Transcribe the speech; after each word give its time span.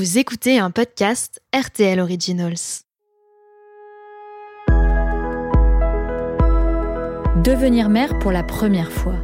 Vous 0.00 0.16
écoutez 0.16 0.58
un 0.58 0.70
podcast 0.70 1.42
RTL 1.54 2.00
Originals. 2.00 2.86
Devenir 7.44 7.90
mère 7.90 8.18
pour 8.18 8.32
la 8.32 8.42
première 8.42 8.90
fois. 8.90 9.16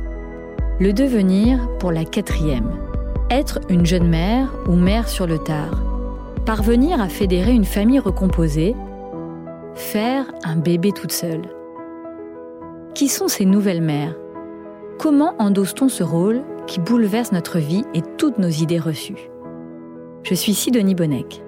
Le 0.78 0.92
devenir 0.92 1.66
pour 1.78 1.92
la 1.92 2.04
quatrième. 2.04 2.78
Être 3.30 3.60
une 3.70 3.86
jeune 3.86 4.06
mère 4.06 4.52
ou 4.68 4.72
mère 4.72 5.08
sur 5.08 5.26
le 5.26 5.38
tard. 5.38 5.82
Parvenir 6.44 7.00
à 7.00 7.08
fédérer 7.08 7.52
une 7.52 7.64
famille 7.64 7.98
recomposée. 7.98 8.76
Faire 9.76 10.26
un 10.44 10.56
bébé 10.56 10.92
toute 10.92 11.12
seule. 11.12 11.48
Qui 12.94 13.08
sont 13.08 13.28
ces 13.28 13.46
nouvelles 13.46 13.80
mères? 13.80 14.14
Comment 14.98 15.36
endosse-t-on 15.38 15.88
ce 15.88 16.02
rôle 16.02 16.42
qui 16.66 16.80
bouleverse 16.80 17.32
notre 17.32 17.60
vie 17.60 17.86
et 17.94 18.02
toutes 18.18 18.36
nos 18.36 18.50
idées 18.50 18.78
reçues? 18.78 19.30
Je 20.28 20.34
suis 20.34 20.54
Sidonie 20.54 20.96
Bonnec. 20.96 21.40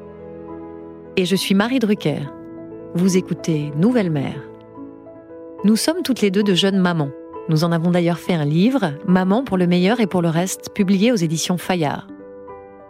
Et 1.17 1.25
je 1.25 1.35
suis 1.35 1.57
Marie 1.57 1.81
Drucker. 1.81 2.21
Vous 2.95 3.17
écoutez 3.17 3.73
Nouvelle 3.75 4.09
Mère. 4.09 4.41
Nous 5.65 5.75
sommes 5.75 6.05
toutes 6.05 6.21
les 6.21 6.31
deux 6.31 6.45
de 6.45 6.55
jeunes 6.55 6.79
mamans. 6.79 7.11
Nous 7.49 7.65
en 7.65 7.73
avons 7.73 7.91
d'ailleurs 7.91 8.21
fait 8.21 8.35
un 8.35 8.45
livre, 8.45 8.93
Maman 9.05 9.43
pour 9.43 9.57
le 9.57 9.67
meilleur 9.67 9.99
et 9.99 10.07
pour 10.07 10.23
le 10.23 10.29
reste, 10.29 10.71
publié 10.73 11.11
aux 11.11 11.17
éditions 11.17 11.59
Fayard. 11.59 12.07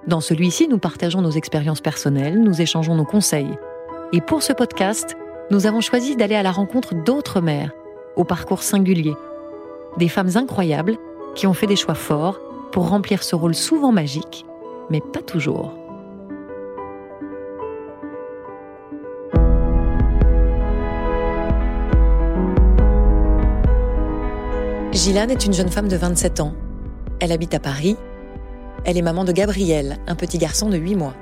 Dans 0.06 0.20
celui-ci, 0.20 0.68
nous 0.68 0.76
partageons 0.76 1.22
nos 1.22 1.30
expériences 1.30 1.80
personnelles, 1.80 2.38
nous 2.38 2.60
échangeons 2.60 2.94
nos 2.94 3.06
conseils. 3.06 3.56
Et 4.12 4.20
pour 4.20 4.42
ce 4.42 4.52
podcast, 4.52 5.16
nous 5.50 5.66
avons 5.66 5.80
choisi 5.80 6.16
d'aller 6.16 6.34
à 6.34 6.42
la 6.42 6.52
rencontre 6.52 6.96
d'autres 6.96 7.40
mères, 7.40 7.72
au 8.14 8.24
parcours 8.24 8.62
singulier, 8.62 9.14
des 9.96 10.08
femmes 10.08 10.32
incroyables 10.34 10.98
qui 11.34 11.46
ont 11.46 11.54
fait 11.54 11.66
des 11.66 11.76
choix 11.76 11.94
forts 11.94 12.42
pour 12.72 12.90
remplir 12.90 13.22
ce 13.22 13.34
rôle 13.34 13.54
souvent 13.54 13.90
magique, 13.90 14.44
mais 14.90 15.00
pas 15.00 15.22
toujours. 15.22 15.77
Gilane 24.98 25.30
est 25.30 25.46
une 25.46 25.52
jeune 25.52 25.68
femme 25.68 25.86
de 25.86 25.96
27 25.96 26.40
ans. 26.40 26.54
Elle 27.20 27.30
habite 27.30 27.54
à 27.54 27.60
Paris. 27.60 27.96
Elle 28.84 28.96
est 28.96 29.02
maman 29.02 29.24
de 29.24 29.30
Gabriel, 29.30 29.98
un 30.08 30.16
petit 30.16 30.38
garçon 30.38 30.68
de 30.68 30.76
8 30.76 30.96
mois. 30.96 31.14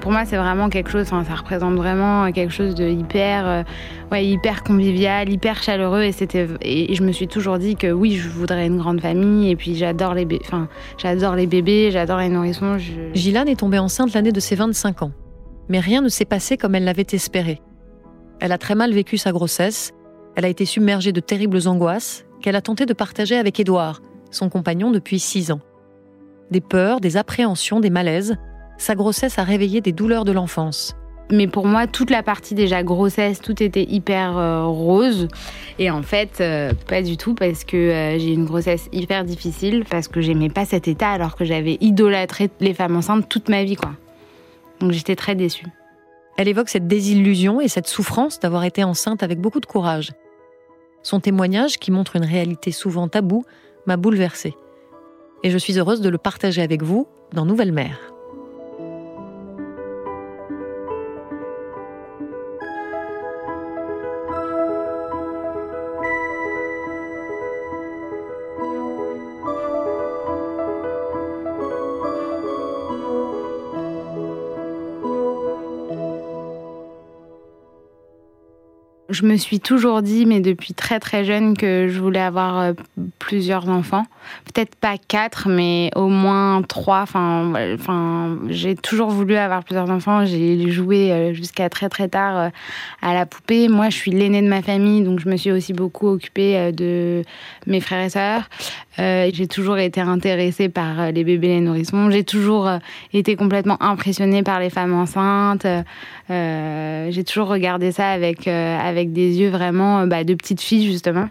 Pour 0.00 0.12
moi, 0.12 0.24
c'est 0.24 0.38
vraiment 0.38 0.70
quelque 0.70 0.88
chose, 0.88 1.04
ça 1.04 1.34
représente 1.34 1.74
vraiment 1.74 2.32
quelque 2.32 2.54
chose 2.54 2.74
de 2.74 2.88
hyper, 2.88 3.46
euh, 3.46 3.62
ouais, 4.10 4.24
hyper 4.24 4.62
convivial, 4.62 5.28
hyper 5.28 5.62
chaleureux. 5.62 6.00
Et, 6.00 6.12
c'était, 6.12 6.48
et, 6.62 6.94
je 6.94 7.02
me 7.02 7.12
suis 7.12 7.28
toujours 7.28 7.58
dit 7.58 7.76
que 7.76 7.92
oui, 7.92 8.16
je 8.16 8.30
voudrais 8.30 8.66
une 8.66 8.78
grande 8.78 9.02
famille. 9.02 9.50
Et 9.50 9.56
puis 9.56 9.76
j'adore 9.76 10.14
les, 10.14 10.26
enfin, 10.40 10.66
j'adore 10.96 11.34
les 11.34 11.46
bébés, 11.46 11.90
j'adore 11.90 12.20
les 12.20 12.30
nourrissons. 12.30 12.78
Je... 12.78 12.92
Gilane 13.12 13.48
est 13.48 13.56
tombée 13.56 13.78
enceinte 13.78 14.14
l'année 14.14 14.32
de 14.32 14.40
ses 14.40 14.54
25 14.54 15.02
ans. 15.02 15.12
Mais 15.68 15.80
rien 15.80 16.00
ne 16.00 16.08
s'est 16.08 16.24
passé 16.24 16.56
comme 16.56 16.74
elle 16.74 16.84
l'avait 16.84 17.06
espéré. 17.12 17.60
Elle 18.40 18.52
a 18.52 18.58
très 18.58 18.74
mal 18.74 18.94
vécu 18.94 19.18
sa 19.18 19.32
grossesse. 19.32 19.92
Elle 20.34 20.46
a 20.46 20.48
été 20.48 20.64
submergée 20.64 21.12
de 21.12 21.20
terribles 21.20 21.68
angoisses 21.68 22.24
qu'elle 22.40 22.56
a 22.56 22.62
tenté 22.62 22.86
de 22.86 22.92
partager 22.92 23.36
avec 23.36 23.60
Édouard, 23.60 24.02
son 24.30 24.48
compagnon 24.48 24.90
depuis 24.90 25.18
6 25.18 25.52
ans. 25.52 25.60
Des 26.50 26.60
peurs, 26.60 27.00
des 27.00 27.16
appréhensions, 27.16 27.80
des 27.80 27.90
malaises 27.90 28.36
sa 28.80 28.94
grossesse 28.94 29.38
a 29.38 29.44
réveillé 29.44 29.80
des 29.80 29.92
douleurs 29.92 30.24
de 30.24 30.32
l'enfance. 30.32 30.96
Mais 31.30 31.46
pour 31.46 31.66
moi, 31.66 31.86
toute 31.86 32.10
la 32.10 32.24
partie 32.24 32.54
déjà 32.54 32.82
grossesse, 32.82 33.40
tout 33.40 33.62
était 33.62 33.84
hyper 33.84 34.36
euh, 34.36 34.64
rose. 34.64 35.28
Et 35.78 35.90
en 35.90 36.02
fait, 36.02 36.38
euh, 36.40 36.72
pas 36.88 37.02
du 37.02 37.16
tout, 37.16 37.34
parce 37.34 37.62
que 37.62 37.76
euh, 37.76 38.18
j'ai 38.18 38.32
une 38.32 38.46
grossesse 38.46 38.88
hyper 38.90 39.24
difficile, 39.24 39.84
parce 39.88 40.08
que 40.08 40.20
j'aimais 40.20 40.48
pas 40.48 40.64
cet 40.64 40.88
état, 40.88 41.10
alors 41.10 41.36
que 41.36 41.44
j'avais 41.44 41.76
idolâtré 41.80 42.50
les 42.58 42.74
femmes 42.74 42.96
enceintes 42.96 43.28
toute 43.28 43.48
ma 43.48 43.62
vie, 43.62 43.76
quoi. 43.76 43.92
Donc 44.80 44.90
j'étais 44.90 45.14
très 45.14 45.36
déçue. 45.36 45.66
Elle 46.36 46.48
évoque 46.48 46.70
cette 46.70 46.88
désillusion 46.88 47.60
et 47.60 47.68
cette 47.68 47.86
souffrance 47.86 48.40
d'avoir 48.40 48.64
été 48.64 48.82
enceinte 48.82 49.22
avec 49.22 49.38
beaucoup 49.40 49.60
de 49.60 49.66
courage. 49.66 50.12
Son 51.02 51.20
témoignage, 51.20 51.78
qui 51.78 51.90
montre 51.90 52.16
une 52.16 52.24
réalité 52.24 52.72
souvent 52.72 53.08
taboue, 53.08 53.44
m'a 53.86 53.96
bouleversée. 53.96 54.54
Et 55.42 55.50
je 55.50 55.58
suis 55.58 55.78
heureuse 55.78 56.00
de 56.00 56.08
le 56.08 56.18
partager 56.18 56.62
avec 56.62 56.82
vous 56.82 57.08
dans 57.32 57.46
Nouvelle 57.46 57.72
Mère. 57.72 58.09
Je 79.10 79.24
me 79.24 79.36
suis 79.36 79.58
toujours 79.58 80.02
dit, 80.02 80.24
mais 80.24 80.40
depuis 80.40 80.72
très 80.72 81.00
très 81.00 81.24
jeune, 81.24 81.56
que 81.56 81.88
je 81.88 82.00
voulais 82.00 82.20
avoir 82.20 82.60
euh, 82.60 82.72
plusieurs 83.18 83.68
enfants. 83.68 84.04
Peut-être 84.44 84.76
pas 84.76 84.96
quatre, 84.98 85.48
mais 85.48 85.90
au 85.96 86.08
moins 86.08 86.62
trois. 86.62 87.02
Enfin, 87.02 88.38
j'ai 88.48 88.76
toujours 88.76 89.10
voulu 89.10 89.36
avoir 89.36 89.64
plusieurs 89.64 89.90
enfants. 89.90 90.24
J'ai 90.24 90.70
joué 90.70 91.10
euh, 91.10 91.32
jusqu'à 91.34 91.68
très 91.68 91.88
très 91.88 92.08
tard 92.08 92.38
euh, 92.38 92.48
à 93.02 93.14
la 93.14 93.26
poupée. 93.26 93.68
Moi, 93.68 93.90
je 93.90 93.96
suis 93.96 94.12
l'aînée 94.12 94.42
de 94.42 94.48
ma 94.48 94.62
famille, 94.62 95.02
donc 95.02 95.18
je 95.18 95.28
me 95.28 95.36
suis 95.36 95.50
aussi 95.50 95.72
beaucoup 95.72 96.06
occupée 96.06 96.70
de 96.72 97.24
mes 97.66 97.80
frères 97.80 98.04
et 98.04 98.10
sœurs. 98.10 98.48
J'ai 98.98 99.46
toujours 99.46 99.78
été 99.78 100.00
intéressée 100.00 100.68
par 100.68 101.12
les 101.12 101.24
bébés 101.24 101.48
et 101.48 101.54
les 101.54 101.60
nourrissons. 101.60 102.10
J'ai 102.10 102.24
toujours 102.24 102.68
été 103.12 103.36
complètement 103.36 103.82
impressionnée 103.82 104.42
par 104.42 104.60
les 104.60 104.70
femmes 104.70 104.94
enceintes. 104.94 105.66
j'ai 106.28 107.24
toujours 107.24 107.48
regardé 107.48 107.92
ça 107.92 108.10
avec 108.10 108.46
avec 108.46 109.12
des 109.12 109.40
yeux 109.40 109.50
vraiment 109.50 110.00
euh, 110.00 110.06
bah, 110.06 110.24
de 110.24 110.34
petite 110.34 110.60
fille 110.60 110.90
justement. 110.90 111.28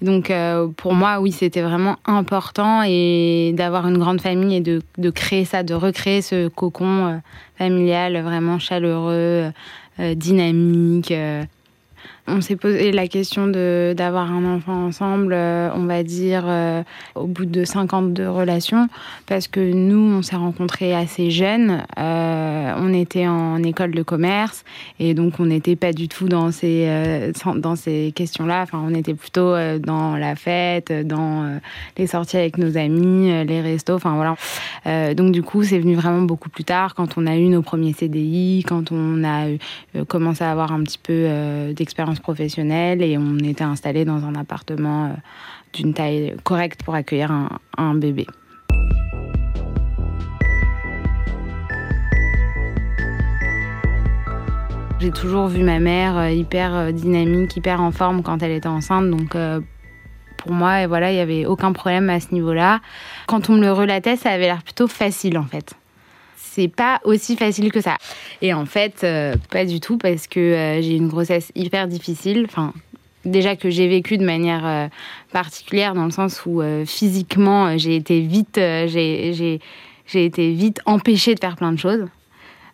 Donc 0.00 0.30
euh, 0.30 0.68
pour 0.76 0.94
moi, 0.94 1.18
oui, 1.18 1.32
c'était 1.32 1.62
vraiment 1.62 1.96
important 2.04 2.82
et 2.86 3.52
d'avoir 3.56 3.88
une 3.88 3.98
grande 3.98 4.20
famille 4.20 4.56
et 4.56 4.60
de, 4.60 4.80
de, 4.96 5.10
créer 5.10 5.44
ça, 5.44 5.64
de 5.64 5.74
recréer 5.74 6.22
ce 6.22 6.46
cocon 6.46 7.06
euh, 7.06 7.16
familial 7.56 8.20
vraiment 8.22 8.60
chaleureux, 8.60 9.50
dynamique. 9.98 11.12
On 12.30 12.42
s'est 12.42 12.56
posé 12.56 12.92
la 12.92 13.08
question 13.08 13.46
de 13.46 13.94
d'avoir 13.96 14.30
un 14.30 14.44
enfant 14.44 14.84
ensemble, 14.84 15.32
euh, 15.32 15.70
on 15.74 15.86
va 15.86 16.02
dire, 16.02 16.44
euh, 16.46 16.82
au 17.14 17.26
bout 17.26 17.46
de 17.46 17.64
50 17.64 18.12
de 18.12 18.26
relations, 18.26 18.88
parce 19.26 19.48
que 19.48 19.60
nous, 19.60 20.18
on 20.18 20.20
s'est 20.20 20.36
rencontrés 20.36 20.94
assez 20.94 21.30
jeunes. 21.30 21.84
Euh, 21.98 22.74
on 22.76 22.92
était 22.92 23.26
en 23.26 23.62
école 23.62 23.92
de 23.92 24.02
commerce 24.02 24.64
et 25.00 25.14
donc 25.14 25.40
on 25.40 25.46
n'était 25.46 25.76
pas 25.76 25.92
du 25.94 26.08
tout 26.08 26.28
dans 26.28 26.50
ces, 26.50 27.32
ces 27.76 28.12
questions-là. 28.14 28.62
Enfin, 28.62 28.84
on 28.86 28.94
était 28.94 29.14
plutôt 29.14 29.54
dans 29.78 30.16
la 30.16 30.36
fête, 30.36 30.92
dans 31.06 31.58
les 31.96 32.06
sorties 32.06 32.36
avec 32.36 32.58
nos 32.58 32.76
amis, 32.76 33.44
les 33.44 33.60
restos, 33.62 33.94
enfin 33.94 34.16
voilà. 34.16 35.14
donc 35.14 35.32
du 35.32 35.42
coup, 35.42 35.62
c'est 35.62 35.78
venu 35.78 35.94
vraiment 35.94 36.22
beaucoup 36.22 36.50
plus 36.50 36.64
tard, 36.64 36.94
quand 36.94 37.16
on 37.16 37.26
a 37.26 37.36
eu 37.36 37.46
nos 37.46 37.62
premiers 37.62 37.94
CDI, 37.94 38.64
quand 38.66 38.92
on 38.92 39.24
a 39.24 39.46
commencé 40.06 40.44
à 40.44 40.50
avoir 40.50 40.72
un 40.72 40.82
petit 40.82 40.98
peu 40.98 41.72
d'expérience 41.74 42.17
professionnelle 42.20 43.02
et 43.02 43.16
on 43.18 43.38
était 43.38 43.64
installé 43.64 44.04
dans 44.04 44.24
un 44.24 44.34
appartement 44.34 45.06
euh, 45.06 45.08
d'une 45.72 45.94
taille 45.94 46.36
correcte 46.44 46.82
pour 46.82 46.94
accueillir 46.94 47.30
un, 47.76 47.94
bébé. 47.94 48.26
J'ai 55.00 55.10
toujours 55.10 55.46
vu 55.46 55.62
ma 55.62 55.78
mère 55.78 56.16
euh, 56.16 56.30
hyper 56.30 56.74
euh, 56.74 56.92
dynamique, 56.92 57.56
hyper 57.56 57.80
en 57.80 57.92
forme 57.92 58.22
quand 58.22 58.42
elle 58.42 58.52
était 58.52 58.68
enceinte, 58.68 59.10
donc 59.10 59.36
pour 60.38 60.52
moi, 60.52 60.86
voilà, 60.86 61.10
il 61.10 61.14
n'y 61.14 61.20
avait 61.20 61.46
aucun 61.46 61.72
problème 61.72 62.08
à 62.10 62.20
ce 62.20 62.32
niveau-là. 62.32 62.80
Quand 63.26 63.50
on 63.50 63.54
me 63.54 63.60
le 63.60 63.72
relatait, 63.72 64.16
ça 64.16 64.30
avait 64.30 64.46
l'air 64.46 64.62
plutôt 64.62 64.86
facile 64.86 65.36
en 65.38 65.44
fait 65.44 65.74
c'est 66.58 66.68
pas 66.68 67.00
aussi 67.04 67.36
facile 67.36 67.70
que 67.70 67.80
ça. 67.80 67.98
Et 68.42 68.52
en 68.52 68.66
fait, 68.66 69.04
euh, 69.04 69.36
pas 69.50 69.64
du 69.64 69.78
tout 69.78 69.96
parce 69.96 70.26
que 70.26 70.40
euh, 70.40 70.82
j'ai 70.82 70.96
une 70.96 71.06
grossesse 71.06 71.52
hyper 71.54 71.86
difficile. 71.86 72.46
Enfin, 72.48 72.72
déjà 73.24 73.54
que 73.54 73.70
j'ai 73.70 73.86
vécu 73.86 74.18
de 74.18 74.24
manière 74.24 74.66
euh, 74.66 74.88
particulière 75.32 75.94
dans 75.94 76.04
le 76.04 76.10
sens 76.10 76.42
où 76.46 76.60
physiquement 76.84 77.78
j'ai 77.78 77.94
été 77.94 78.20
vite, 78.20 78.58
j'ai 78.58 79.60
été 80.12 80.52
vite 80.52 80.80
empêchée 80.84 81.36
de 81.36 81.40
faire 81.40 81.54
plein 81.54 81.70
de 81.70 81.78
choses. 81.78 82.06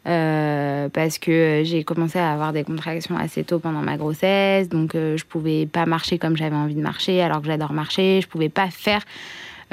parce 0.04 1.18
que 1.18 1.62
j'ai 1.64 1.84
commencé 1.84 2.18
à 2.18 2.32
avoir 2.32 2.54
des 2.54 2.64
contractions 2.64 3.18
assez 3.18 3.44
tôt 3.44 3.58
pendant 3.58 3.82
ma 3.82 3.96
grossesse, 3.98 4.68
donc 4.68 4.92
je 4.94 5.24
pouvais 5.24 5.66
pas 5.66 5.84
marcher 5.84 6.18
comme 6.18 6.36
j'avais 6.36 6.56
envie 6.56 6.74
de 6.74 6.82
marcher, 6.82 7.20
alors 7.20 7.42
que 7.42 7.48
j'adore 7.48 7.72
marcher. 7.72 8.20
Je 8.22 8.28
pouvais 8.28 8.50
pas 8.50 8.70
faire 8.70 9.02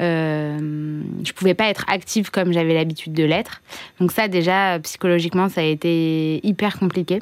euh, 0.02 1.00
je 1.24 1.32
pouvais 1.32 1.54
pas 1.54 1.68
être 1.68 1.84
active 1.88 2.30
comme 2.30 2.52
j'avais 2.52 2.74
l'habitude 2.74 3.12
de 3.12 3.24
l'être. 3.24 3.62
Donc 4.00 4.12
ça 4.12 4.28
déjà 4.28 4.78
psychologiquement 4.80 5.48
ça 5.48 5.60
a 5.60 5.64
été 5.64 6.44
hyper 6.46 6.78
compliqué. 6.78 7.20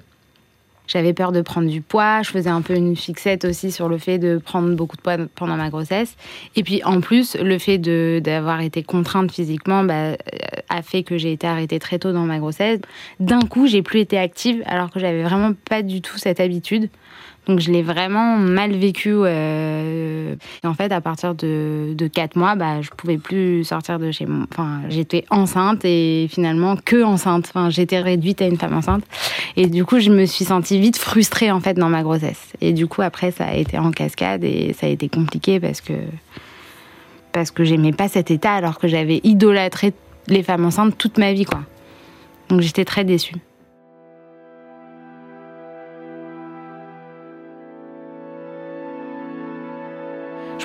j'avais 0.87 1.13
peur 1.13 1.31
de 1.31 1.43
prendre 1.43 1.69
du 1.69 1.83
poids. 1.83 2.23
Je 2.23 2.31
faisais 2.31 2.49
un 2.49 2.63
peu 2.63 2.75
une 2.75 2.97
fixette 2.97 3.45
aussi 3.45 3.71
sur 3.71 3.89
le 3.89 3.99
fait 3.99 4.19
de 4.19 4.39
prendre 4.39 4.75
beaucoup 4.75 4.97
de 4.97 5.03
poids 5.03 5.17
pendant 5.35 5.57
ma 5.57 5.69
grossesse. 5.69 6.17
Et 6.57 6.63
puis 6.63 6.83
en 6.85 7.01
plus, 7.01 7.37
le 7.37 7.59
fait 7.59 7.79
d'avoir 7.79 8.61
été 8.61 8.83
contrainte 8.83 9.31
physiquement 9.31 9.85
bah, 9.85 10.17
a 10.69 10.83
fait 10.83 11.03
que 11.03 11.19
j'ai 11.19 11.33
été 11.33 11.47
arrêtée 11.47 11.79
très 11.79 11.99
tôt 11.99 12.13
dans 12.13 12.25
ma 12.25 12.39
grossesse. 12.39 12.81
D'un 13.19 13.43
coup, 13.43 13.67
j'ai 13.67 13.83
plus 13.83 14.01
été 14.01 14.19
active 14.19 14.63
alors 14.67 14.91
que 14.91 15.01
j'avais 15.01 15.23
vraiment 15.23 15.53
pas 15.69 15.83
du 15.83 16.01
tout 16.01 16.17
cette 16.17 16.41
habitude. 16.41 16.89
Donc 17.47 17.61
je 17.61 17.71
l'ai 17.71 17.83
vraiment 17.83 18.37
mal 18.37 18.73
vécu. 18.73 19.11
Euh, 19.13 20.35
en 20.63 20.75
fait, 20.75 20.93
à 20.93 21.01
partir 21.01 21.35
de, 21.35 21.95
de 21.97 22.07
4 22.07 22.37
mois, 22.37 22.55
bah, 22.55 22.83
je 22.83 22.91
pouvais 22.91 23.19
plus 23.19 23.65
sortir 23.65 23.99
de 23.99 24.11
chez 24.13 24.27
moi. 24.27 24.47
Enfin, 24.53 24.83
j'étais 24.89 25.25
enceinte 25.31 25.85
et 25.85 26.29
finalement 26.31 26.77
que 26.77 27.03
enceinte. 27.03 27.47
Enfin, 27.49 27.71
j'étais 27.71 28.01
réduite 28.01 28.43
à 28.43 28.47
une 28.47 28.57
femme 28.57 28.77
enceinte. 28.77 29.05
Et 29.57 29.67
du 29.67 29.85
coup, 29.85 30.01
je 30.01 30.11
me 30.11 30.27
suis 30.27 30.45
sentie 30.45 30.79
vite 30.79 30.99
frustrée 30.99 31.51
en 31.51 31.61
fait 31.61 31.75
dans 31.75 31.89
ma 31.89 32.03
grossesse. 32.03 32.53
Et 32.61 32.73
du 32.73 32.87
coup, 32.87 33.03
après, 33.03 33.31
ça 33.31 33.47
a 33.47 33.55
été 33.55 33.79
en 33.79 33.91
cascade 33.91 34.45
et 34.45 34.75
ça 34.79 34.87
a 34.87 34.91
été 34.91 35.09
compliqué 35.09 35.61
parce 35.61 35.81
que 35.81 35.95
parce 37.33 37.51
que 37.51 37.65
j'aimais 37.65 37.93
pas 37.93 38.09
cet 38.09 38.31
état 38.31 38.53
alors 38.53 38.79
que 38.79 38.89
j'avais 38.89 39.21
idolâtré 39.23 39.93
les 40.27 40.43
femmes 40.43 40.65
enceintes 40.65 40.99
toute 40.99 41.19
ma 41.19 41.33
vie, 41.33 41.45
quoi. 41.45 41.61
Donc 42.49 42.61
j'étais 42.61 42.85
très 42.85 43.05
déçue. 43.05 43.37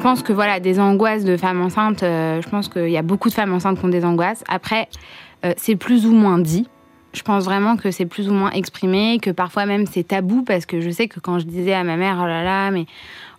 Pense 0.05 0.21
que 0.21 0.33
voilà, 0.33 0.59
des 0.59 0.79
angoisses 0.79 1.23
de 1.23 1.35
femmes 1.35 1.61
enceintes, 1.61 2.03
euh, 2.03 2.39
je 2.39 2.47
pense 2.47 2.69
qu'il 2.69 2.91
y 2.91 2.97
a 2.97 3.01
beaucoup 3.01 3.27
de 3.27 3.33
femmes 3.33 3.51
enceintes 3.51 3.79
qui 3.79 3.85
ont 3.85 3.89
des 3.89 4.05
angoisses. 4.05 4.43
Après, 4.47 4.87
euh, 5.43 5.53
c'est 5.57 5.75
plus 5.75 6.05
ou 6.05 6.11
moins 6.11 6.37
dit. 6.37 6.67
Je 7.13 7.23
pense 7.23 7.45
vraiment 7.45 7.75
que 7.75 7.89
c'est 7.89 8.05
plus 8.05 8.29
ou 8.29 8.33
moins 8.33 8.51
exprimé, 8.51 9.17
que 9.19 9.31
parfois 9.31 9.65
même 9.65 9.87
c'est 9.87 10.03
tabou, 10.03 10.43
parce 10.43 10.67
que 10.67 10.79
je 10.79 10.91
sais 10.91 11.07
que 11.07 11.19
quand 11.19 11.39
je 11.39 11.45
disais 11.45 11.73
à 11.73 11.83
ma 11.83 11.97
mère, 11.97 12.19
oh 12.21 12.27
là 12.27 12.43
là, 12.43 12.69
mais 12.69 12.85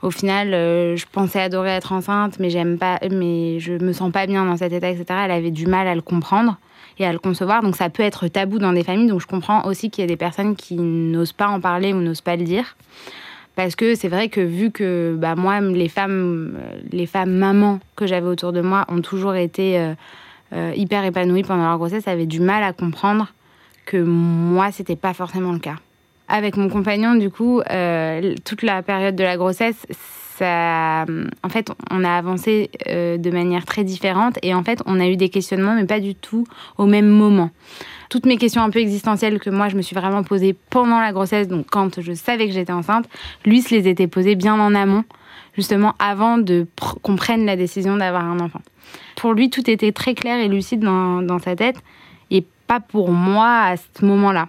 au 0.03 0.11
final, 0.11 0.55
euh, 0.55 0.97
je 0.97 1.07
pensais 1.07 1.41
adorer 1.41 1.71
être 1.71 1.93
enceinte, 1.93 2.41
mais 2.41 2.51
j'aime 2.51 2.79
pas, 2.79 2.99
mais 3.13 3.61
je 3.61 3.75
me 3.75 3.93
sens 3.93 4.11
pas 4.11 4.27
bien 4.27 4.45
dans 4.45 4.57
cet 4.57 4.73
état, 4.73 4.91
etc. 4.91 5.05
Elle 5.27 5.31
avait 5.31 5.53
du 5.53 5.67
mal 5.69 5.87
à 5.87 5.95
le 5.95 6.03
comprendre 6.03 6.59
et 6.99 7.07
à 7.07 7.13
le 7.13 7.21
concevoir, 7.21 7.63
donc 7.63 7.77
ça 7.77 7.91
peut 7.91 8.03
être 8.03 8.27
tabou 8.27 8.59
dans 8.59 8.73
des 8.73 8.83
familles. 8.83 9.07
Donc 9.07 9.21
je 9.21 9.29
comprends 9.29 9.65
aussi 9.67 9.89
qu'il 9.89 10.03
y 10.03 10.05
a 10.05 10.09
des 10.09 10.17
personnes 10.17 10.57
qui 10.57 10.75
n'osent 10.75 11.33
pas 11.33 11.47
en 11.47 11.61
parler 11.61 11.93
ou 11.93 11.99
n'osent 11.99 12.23
pas 12.23 12.35
le 12.35 12.43
dire. 12.43 12.75
Parce 13.57 13.75
que 13.75 13.95
c'est 13.95 14.09
vrai 14.09 14.29
que 14.29 14.41
vu 14.43 14.71
que 14.71 15.17
bah, 15.19 15.35
moi, 15.35 15.61
les 15.61 15.89
femmes, 15.89 16.59
les 16.93 17.07
femmes 17.07 17.33
mamans 17.33 17.81
que 17.97 18.07
j'avais 18.07 18.27
autour 18.27 18.53
de 18.53 18.61
moi 18.61 18.85
ont 18.89 19.01
toujours 19.01 19.35
été 19.35 19.79
euh, 19.79 19.95
euh, 20.53 20.73
hyper 20.77 21.05
épanouies 21.05 21.43
pendant 21.43 21.65
leur 21.65 21.79
grossesse, 21.79 22.07
avaient 22.07 22.27
du 22.27 22.39
mal 22.39 22.63
à 22.63 22.75
comprendre 22.75 23.33
que 23.87 23.97
moi, 23.97 24.71
c'était 24.73 24.95
pas 24.95 25.15
forcément 25.15 25.53
le 25.53 25.59
cas. 25.59 25.77
Avec 26.29 26.59
mon 26.59 26.69
compagnon, 26.69 27.15
du 27.15 27.31
coup, 27.31 27.61
euh, 27.71 28.35
toute 28.45 28.63
la 28.63 28.83
période 28.83 29.17
de 29.17 29.25
la 29.25 29.39
grossesse, 29.39 29.87
en 30.45 31.49
fait, 31.49 31.73
on 31.91 32.05
a 32.05 32.11
avancé 32.11 32.71
de 32.87 33.31
manière 33.31 33.65
très 33.65 33.85
différente 33.85 34.39
et 34.43 34.55
en 34.55 34.63
fait, 34.63 34.83
on 34.87 35.01
a 35.01 35.07
eu 35.07 35.17
des 35.17 35.29
questionnements, 35.29 35.75
mais 35.75 35.85
pas 35.87 36.01
du 36.01 36.15
tout 36.15 36.47
au 36.79 36.87
même 36.87 37.09
moment 37.09 37.51
toutes 38.09 38.27
mes 38.27 38.37
questions 38.37 38.63
un 38.63 38.71
peu 38.71 38.79
existentielles 38.79 39.41
que 39.41 39.51
moi 39.51 39.69
je 39.69 39.77
me 39.77 39.83
suis 39.83 39.97
vraiment 39.97 40.23
posées 40.23 40.55
pendant 40.71 41.01
la 41.01 41.13
grossesse, 41.13 41.49
donc 41.49 41.67
quand 41.71 42.01
je 42.01 42.13
savais 42.13 42.47
que 42.47 42.53
j'étais 42.53 42.73
enceinte, 42.73 43.09
lui 43.45 43.63
se 43.63 43.75
les 43.75 43.89
était 43.89 44.07
posées 44.07 44.37
bien 44.37 44.55
en 44.61 44.77
amont, 44.77 45.05
justement 45.57 45.95
avant 45.99 46.39
de 46.39 46.67
qu'on 47.03 47.17
prenne 47.17 47.47
la 47.47 47.57
décision 47.57 47.97
d'avoir 47.97 48.25
un 48.25 48.39
enfant. 48.39 48.61
Pour 49.17 49.33
lui, 49.33 49.51
tout 49.51 49.69
était 49.69 49.93
très 49.93 50.15
clair 50.15 50.39
et 50.39 50.49
lucide 50.49 50.81
dans 50.81 51.39
sa 51.41 51.57
tête, 51.57 51.77
et 52.31 52.45
pas 52.67 52.81
pour 52.81 53.11
moi 53.11 53.63
à 53.63 53.77
ce 53.77 54.05
moment-là. 54.05 54.47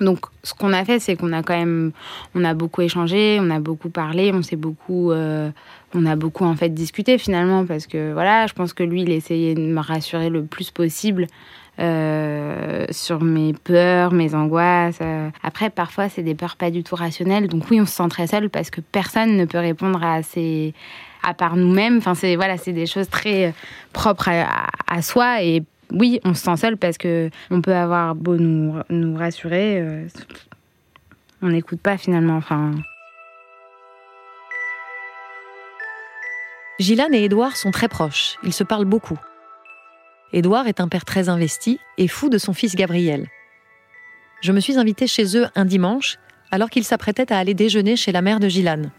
Donc, 0.00 0.20
ce 0.42 0.54
qu'on 0.54 0.72
a 0.72 0.84
fait, 0.84 0.98
c'est 0.98 1.16
qu'on 1.16 1.32
a 1.32 1.42
quand 1.42 1.56
même, 1.56 1.92
on 2.34 2.44
a 2.44 2.54
beaucoup 2.54 2.80
échangé, 2.80 3.38
on 3.40 3.50
a 3.50 3.60
beaucoup 3.60 3.90
parlé, 3.90 4.32
on 4.34 4.42
s'est 4.42 4.56
beaucoup, 4.56 5.12
euh, 5.12 5.50
on 5.94 6.06
a 6.06 6.16
beaucoup 6.16 6.44
en 6.44 6.56
fait 6.56 6.70
discuté 6.70 7.18
finalement 7.18 7.66
parce 7.66 7.86
que 7.86 8.12
voilà, 8.12 8.46
je 8.46 8.54
pense 8.54 8.72
que 8.72 8.82
lui, 8.82 9.02
il 9.02 9.10
essayait 9.10 9.54
de 9.54 9.60
me 9.60 9.80
rassurer 9.80 10.30
le 10.30 10.44
plus 10.44 10.70
possible 10.70 11.26
euh, 11.80 12.84
sur 12.90 13.22
mes 13.22 13.54
peurs, 13.54 14.12
mes 14.12 14.34
angoisses. 14.34 14.98
Euh. 15.00 15.30
Après, 15.42 15.70
parfois, 15.70 16.08
c'est 16.08 16.22
des 16.22 16.34
peurs 16.34 16.56
pas 16.56 16.70
du 16.70 16.82
tout 16.82 16.94
rationnelles. 16.94 17.48
Donc 17.48 17.70
oui, 17.70 17.80
on 17.80 17.86
se 17.86 17.92
sent 17.92 18.08
très 18.10 18.26
seul 18.26 18.50
parce 18.50 18.68
que 18.70 18.80
personne 18.80 19.36
ne 19.36 19.44
peut 19.46 19.58
répondre 19.58 20.02
à 20.02 20.22
ces 20.22 20.74
à 21.22 21.34
part 21.34 21.56
nous-mêmes. 21.56 21.98
Enfin, 21.98 22.14
c'est 22.14 22.36
voilà, 22.36 22.56
c'est 22.56 22.72
des 22.72 22.86
choses 22.86 23.08
très 23.08 23.54
propres 23.92 24.28
à, 24.28 25.02
soi 25.02 25.42
et 25.42 25.62
oui, 25.92 26.20
on 26.24 26.34
se 26.34 26.42
sent 26.42 26.56
seul 26.56 26.76
parce 26.76 26.98
que 26.98 27.30
on 27.50 27.60
peut 27.60 27.74
avoir 27.74 28.14
beau 28.14 28.36
nous, 28.36 28.74
nous 28.90 29.16
rassurer, 29.16 30.06
on 31.42 31.48
n'écoute 31.48 31.80
pas 31.80 31.96
finalement. 31.96 32.36
Enfin. 32.36 32.72
Et 36.78 37.24
Édouard 37.24 37.56
sont 37.56 37.70
très 37.70 37.88
proches. 37.88 38.36
Ils 38.42 38.54
se 38.54 38.64
parlent 38.64 38.86
beaucoup. 38.86 39.18
Édouard 40.32 40.66
est 40.66 40.80
un 40.80 40.88
père 40.88 41.04
très 41.04 41.28
investi 41.28 41.78
et 41.98 42.08
fou 42.08 42.30
de 42.30 42.38
son 42.38 42.54
fils 42.54 42.74
Gabriel. 42.74 43.26
Je 44.40 44.52
me 44.52 44.60
suis 44.60 44.78
invitée 44.78 45.06
chez 45.06 45.36
eux 45.36 45.46
un 45.54 45.66
dimanche, 45.66 46.18
alors 46.50 46.70
qu'ils 46.70 46.84
s'apprêtaient 46.84 47.32
à 47.32 47.38
aller 47.38 47.52
déjeuner 47.52 47.96
chez 47.96 48.12
la 48.12 48.22
mère 48.22 48.40
de 48.40 48.48
Gilane. 48.48 48.90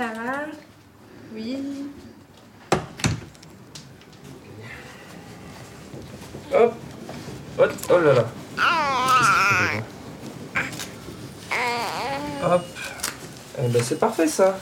Va 0.00 0.06
Oui. 1.34 1.58
Hop, 6.54 6.74
hop, 7.58 7.72
oh 7.90 7.98
là 7.98 8.12
là. 8.14 8.26
Hop. 12.42 12.64
Eh 13.62 13.68
ben, 13.68 13.82
c'est 13.82 13.98
parfait 13.98 14.26
ça. 14.26 14.58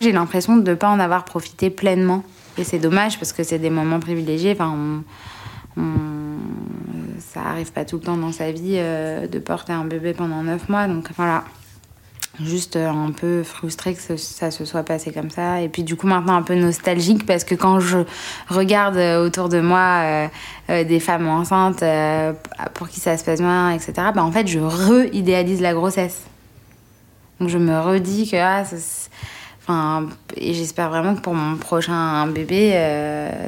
J'ai 0.00 0.12
l'impression 0.12 0.56
de 0.56 0.70
ne 0.70 0.74
pas 0.74 0.88
en 0.88 0.98
avoir 0.98 1.26
profité 1.26 1.68
pleinement. 1.68 2.24
Et 2.56 2.64
c'est 2.64 2.78
dommage 2.78 3.18
parce 3.18 3.34
que 3.34 3.42
c'est 3.42 3.58
des 3.58 3.68
moments 3.68 4.00
privilégiés. 4.00 4.52
Enfin, 4.52 5.02
ça 7.32 7.42
arrive 7.42 7.70
pas 7.72 7.84
tout 7.84 7.96
le 7.96 8.02
temps 8.02 8.16
dans 8.16 8.32
sa 8.32 8.50
vie 8.50 8.74
euh, 8.76 9.28
de 9.28 9.38
porter 9.38 9.72
un 9.72 9.84
bébé 9.84 10.14
pendant 10.14 10.42
neuf 10.42 10.68
mois. 10.68 10.88
Donc 10.88 11.08
voilà 11.16 11.44
juste 12.42 12.76
euh, 12.76 12.88
un 12.88 13.12
peu 13.12 13.42
frustrée 13.42 13.94
que 13.94 14.16
ça 14.16 14.50
se 14.50 14.64
soit 14.64 14.82
passé 14.82 15.12
comme 15.12 15.30
ça. 15.30 15.60
Et 15.60 15.68
puis 15.68 15.84
du 15.84 15.94
coup 15.94 16.08
maintenant 16.08 16.34
un 16.34 16.42
peu 16.42 16.56
nostalgique 16.56 17.26
parce 17.26 17.44
que 17.44 17.54
quand 17.54 17.78
je 17.78 17.98
regarde 18.48 18.96
euh, 18.96 19.24
autour 19.24 19.48
de 19.48 19.60
moi 19.60 20.28
des 20.68 21.00
femmes 21.00 21.28
enceintes 21.28 21.84
pour 22.74 22.88
qui 22.88 23.00
ça 23.00 23.16
se 23.16 23.24
passe 23.24 23.40
bien, 23.40 23.70
etc., 23.70 23.92
bah, 24.14 24.24
en 24.24 24.32
fait 24.32 24.46
je 24.46 24.58
re-idéalise 24.58 25.60
la 25.60 25.72
grossesse. 25.72 26.22
Donc 27.38 27.48
je 27.48 27.58
me 27.58 27.78
redis 27.80 28.28
que... 28.30 28.36
Ah, 28.36 28.64
enfin, 29.70 30.08
et 30.36 30.54
j'espère 30.54 30.90
vraiment 30.90 31.14
que 31.14 31.20
pour 31.20 31.34
mon 31.34 31.56
prochain 31.56 32.26
bébé, 32.26 32.72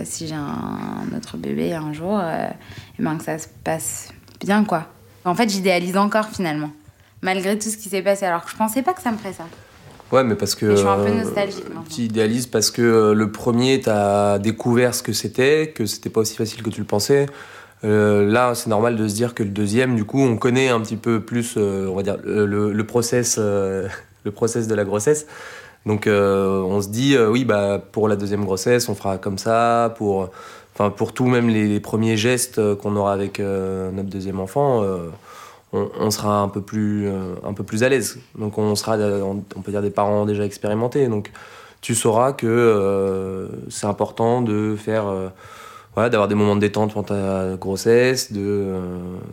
si 0.05 0.27
j'ai 0.27 0.35
un, 0.35 1.17
autre 1.17 1.37
bébé 1.37 1.75
un 1.75 1.93
jour, 1.93 2.21
et 2.21 3.03
ben 3.03 3.17
que 3.17 3.25
ça 3.25 3.39
se 3.39 3.49
passe 3.65 4.09
bien 4.41 4.65
quoi. 4.65 4.87
En 5.25 5.35
fait 5.35 5.49
j'idéalise 5.49 5.97
encore 5.97 6.27
finalement 6.27 6.71
malgré 7.23 7.59
tout 7.59 7.71
ce 7.71 7.77
qui 7.77 7.89
s'est 7.89 8.03
passé. 8.03 8.27
Alors 8.27 8.45
que 8.45 8.51
je 8.51 8.57
pensais 8.57 8.83
pas 8.83 8.93
que 8.93 9.01
ça 9.01 9.11
me 9.11 9.17
ferait 9.17 9.33
ça. 9.33 9.45
Ouais, 10.11 10.25
mais 10.25 10.35
parce 10.35 10.55
que. 10.55 10.73
je 10.73 10.77
suis 10.77 10.87
un 10.87 10.97
peu 10.97 11.11
euh, 11.11 11.25
nostalgique 11.25 11.65
Tu 11.89 12.03
idéalises 12.03 12.47
parce 12.47 12.71
que 12.71 12.83
euh, 12.83 13.15
le 13.15 13.33
premier, 13.33 13.81
tu 13.81 13.89
as 13.89 14.39
découvert 14.39 14.95
ce 14.95 15.03
que 15.03 15.15
c'était, 15.15 15.73
que 15.75 15.87
c'était 15.87 16.11
pas 16.11 16.21
aussi 16.21 16.37
facile 16.37 16.63
que 16.63 16.71
tu 16.71 16.81
le 16.81 16.87
pensais. 16.87 17.27
Euh, 17.85 18.31
là, 18.31 18.55
c'est 18.55 18.69
normal 18.69 18.97
de 18.97 19.09
se 19.09 19.15
dire 19.15 19.35
que 19.35 19.43
le 19.43 19.49
deuxième, 19.49 19.97
du 19.97 20.05
coup, 20.05 20.21
on 20.21 20.37
connaît 20.37 20.69
un 20.69 20.81
petit 20.81 20.97
peu 20.97 21.21
plus, 21.21 21.57
on 21.57 21.95
va 21.95 22.03
dire, 22.03 22.19
le, 22.23 22.73
le 22.73 22.87
process, 22.87 23.39
le 24.25 24.31
process 24.33 24.69
de 24.69 24.75
la 24.75 24.85
grossesse. 24.85 25.27
Donc, 25.87 26.07
on 26.07 26.81
se 26.81 26.89
dit, 26.89 27.17
oui, 27.19 27.45
bah, 27.45 27.81
pour 27.93 28.09
la 28.09 28.17
deuxième 28.17 28.45
grossesse, 28.45 28.89
on 28.89 28.95
fera 28.95 29.19
comme 29.19 29.39
ça. 29.39 29.95
Pour, 29.97 30.31
enfin, 30.75 30.91
pour 30.91 31.13
tout, 31.13 31.27
même 31.27 31.49
les, 31.49 31.81
premiers 31.81 32.17
gestes 32.17 32.75
qu'on 32.77 32.97
aura 32.97 33.13
avec 33.13 33.41
notre 33.41 34.09
deuxième 34.09 34.41
enfant 34.41 34.83
on, 35.73 36.11
sera 36.11 36.41
un 36.41 36.49
peu 36.49 36.61
plus 36.61 37.09
euh, 37.09 37.35
un 37.45 37.55
peu 37.55 37.65
plus 37.65 37.83
à 37.83 37.89
l'aise. 37.89 38.19
Donc 38.37 38.59
on 38.59 38.75
sera 38.75 38.97
on, 38.99 39.37
peut 39.37 39.71
dire 39.71 39.83
des 39.83 39.91
parents 39.91 40.27
déjà 40.27 40.45
expérimentés. 40.45 41.09
Donc 41.09 41.33
tu 41.81 41.95
sauras 41.95 42.33
que 42.33 42.47
euh, 42.47 43.49
c'est 43.71 43.87
important 43.87 44.43
de 44.43 44.77
faire 44.77 45.07
euh, 45.07 45.29
voilà, 45.95 46.09
d'avoir 46.09 46.29
des 46.29 46.35
moments 46.35 46.57
de 46.57 46.61
détente 46.61 46.95
pendant 46.95 47.07
ta 47.07 47.57
grossesse, 47.57 48.33
de, 48.33 48.75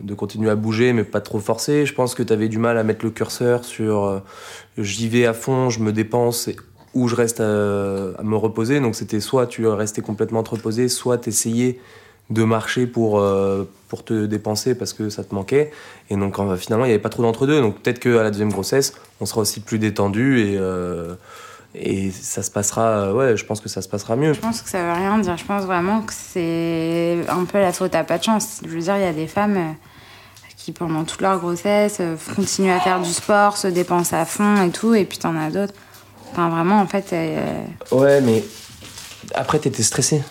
de 0.02 0.14
continuer 0.14 0.50
à 0.50 0.56
bouger 0.56 0.92
mais 0.92 1.04
pas 1.04 1.20
trop 1.20 1.40
forcer. 1.40 1.86
Je 1.86 1.94
pense 1.94 2.14
que 2.14 2.22
tu 2.22 2.32
avais 2.32 2.48
du 2.48 2.58
mal 2.58 2.76
à 2.76 2.82
mettre 2.82 3.04
le 3.04 3.10
curseur 3.10 3.64
sur 3.64 4.22
j'y 4.76 5.08
vais 5.08 5.26
à 5.26 5.32
fond, 5.32 5.70
je 5.70 5.80
me 5.80 5.92
dépense 5.92 6.50
ou 6.94 7.08
je 7.08 7.14
reste 7.14 7.40
à, 7.40 7.44
me 8.22 8.36
reposer. 8.36 8.80
Donc 8.80 8.94
c'était 8.94 9.20
soit 9.20 9.46
tu 9.46 9.66
restais 9.66 10.02
complètement 10.02 10.42
reposé, 10.42 10.88
soit 10.88 11.18
t'essayais 11.18 11.78
de 12.30 12.44
marcher 12.44 12.86
pour, 12.86 13.18
euh, 13.18 13.64
pour 13.88 14.04
te 14.04 14.26
dépenser 14.26 14.76
parce 14.76 14.92
que 14.92 15.10
ça 15.10 15.24
te 15.24 15.34
manquait. 15.34 15.72
Et 16.10 16.16
donc 16.16 16.36
finalement, 16.56 16.84
il 16.84 16.88
n'y 16.88 16.94
avait 16.94 17.02
pas 17.02 17.08
trop 17.08 17.22
d'entre-deux. 17.22 17.60
Donc 17.60 17.80
peut-être 17.80 17.98
qu'à 17.98 18.22
la 18.22 18.30
deuxième 18.30 18.52
grossesse, 18.52 18.94
on 19.20 19.26
sera 19.26 19.40
aussi 19.40 19.60
plus 19.60 19.78
détendu 19.78 20.40
et, 20.40 20.56
euh, 20.56 21.14
et 21.74 22.10
ça 22.10 22.42
se 22.42 22.50
passera, 22.50 23.14
ouais, 23.14 23.36
je 23.36 23.44
pense 23.44 23.60
que 23.60 23.68
ça 23.68 23.80
se 23.80 23.88
passera 23.88 24.16
mieux. 24.16 24.32
Je 24.32 24.40
pense 24.40 24.60
que 24.60 24.68
ça 24.68 24.82
veut 24.82 24.92
rien 24.92 25.18
dire. 25.18 25.36
Je 25.36 25.44
pense 25.44 25.64
vraiment 25.64 26.02
que 26.02 26.12
c'est 26.12 27.18
un 27.28 27.44
peu 27.44 27.60
la 27.60 27.72
faute 27.72 27.94
à 27.94 28.02
pas 28.02 28.18
de 28.18 28.24
chance. 28.24 28.60
Je 28.64 28.70
veux 28.70 28.80
dire, 28.80 28.96
il 28.96 29.02
y 29.02 29.06
a 29.06 29.12
des 29.12 29.28
femmes 29.28 29.56
euh, 29.56 29.72
qui, 30.56 30.72
pendant 30.72 31.04
toute 31.04 31.20
leur 31.20 31.38
grossesse, 31.38 31.98
euh, 32.00 32.16
continuent 32.34 32.72
à 32.72 32.80
faire 32.80 33.00
du 33.00 33.12
sport, 33.12 33.56
se 33.56 33.68
dépensent 33.68 34.16
à 34.16 34.24
fond 34.24 34.60
et 34.64 34.70
tout, 34.70 34.94
et 34.94 35.04
puis 35.04 35.18
t'en 35.18 35.36
as 35.36 35.50
d'autres. 35.50 35.74
Enfin, 36.32 36.48
vraiment, 36.48 36.80
en 36.80 36.86
fait. 36.86 37.12
Euh, 37.12 37.62
ouais, 37.92 38.20
mais 38.20 38.42
après, 39.34 39.60
t'étais 39.60 39.84
stressée. 39.84 40.22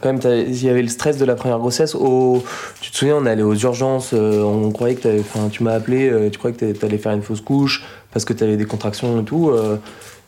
Quand 0.00 0.12
même, 0.12 0.46
il 0.46 0.62
y 0.62 0.68
avait 0.68 0.82
le 0.82 0.88
stress 0.88 1.18
de 1.18 1.24
la 1.26 1.34
première 1.34 1.58
grossesse. 1.58 1.94
Au... 1.94 2.42
Tu 2.80 2.90
te 2.90 2.96
souviens, 2.96 3.16
on 3.16 3.26
allait 3.26 3.42
aux 3.42 3.54
urgences, 3.54 4.12
on 4.12 4.70
croyait 4.70 4.94
que 4.94 5.20
enfin, 5.20 5.48
tu 5.50 5.62
m'as 5.62 5.72
appelé, 5.72 6.28
tu 6.30 6.38
croyais 6.38 6.54
que 6.54 6.72
t'allais 6.72 6.98
faire 6.98 7.12
une 7.12 7.22
fausse 7.22 7.40
couche 7.40 7.82
parce 8.12 8.26
que 8.26 8.34
t'avais 8.34 8.58
des 8.58 8.66
contractions 8.66 9.22
et 9.22 9.24
tout 9.24 9.50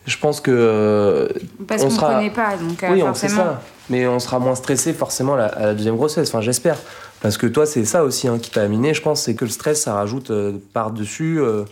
je 0.05 0.17
pense 0.17 0.41
que. 0.41 0.51
Euh, 0.51 1.27
Parce 1.67 1.81
qu'on 1.81 1.89
ne 1.89 1.93
sera... 1.93 2.15
connaît 2.15 2.29
pas, 2.29 2.57
donc 2.57 2.83
oui, 2.89 3.03
on 3.03 3.13
sait 3.13 3.27
ça. 3.29 3.61
Mais 3.89 4.07
on 4.07 4.19
sera 4.19 4.39
moins 4.39 4.55
stressé 4.55 4.93
forcément 4.93 5.33
à 5.33 5.59
la 5.59 5.73
deuxième 5.73 5.95
grossesse, 5.95 6.29
enfin 6.29 6.41
j'espère. 6.41 6.77
Parce 7.21 7.37
que 7.37 7.47
toi, 7.47 7.65
c'est 7.65 7.85
ça 7.85 8.03
aussi 8.03 8.27
hein, 8.27 8.39
qui 8.39 8.51
t'a 8.51 8.61
aminé, 8.61 8.93
je 8.93 9.01
pense, 9.01 9.23
c'est 9.23 9.35
que 9.35 9.45
le 9.45 9.51
stress, 9.51 9.81
ça 9.81 9.93
rajoute 9.93 10.31
euh, 10.31 10.57
par-dessus 10.73 11.39
euh, 11.41 11.63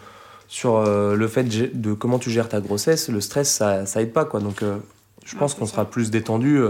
sur 0.48 0.82
le 0.82 1.28
fait 1.28 1.44
de, 1.44 1.94
comment 1.94 2.20
tu 2.20 2.32
gères 2.32 2.50
ta 2.50 2.62
grossesse. 2.62 3.10
Le 3.10 3.22
stress, 3.22 3.50
ça, 3.50 3.86
ça 3.86 4.02
aide 4.02 4.14
pas, 4.14 4.26
quoi. 4.26 4.40
Donc 4.40 4.64
je 5.26 5.36
pense 5.36 5.54
qu'on 5.54 5.66
sera 5.66 5.84
plus 5.84 6.10
détendu. 6.10 6.62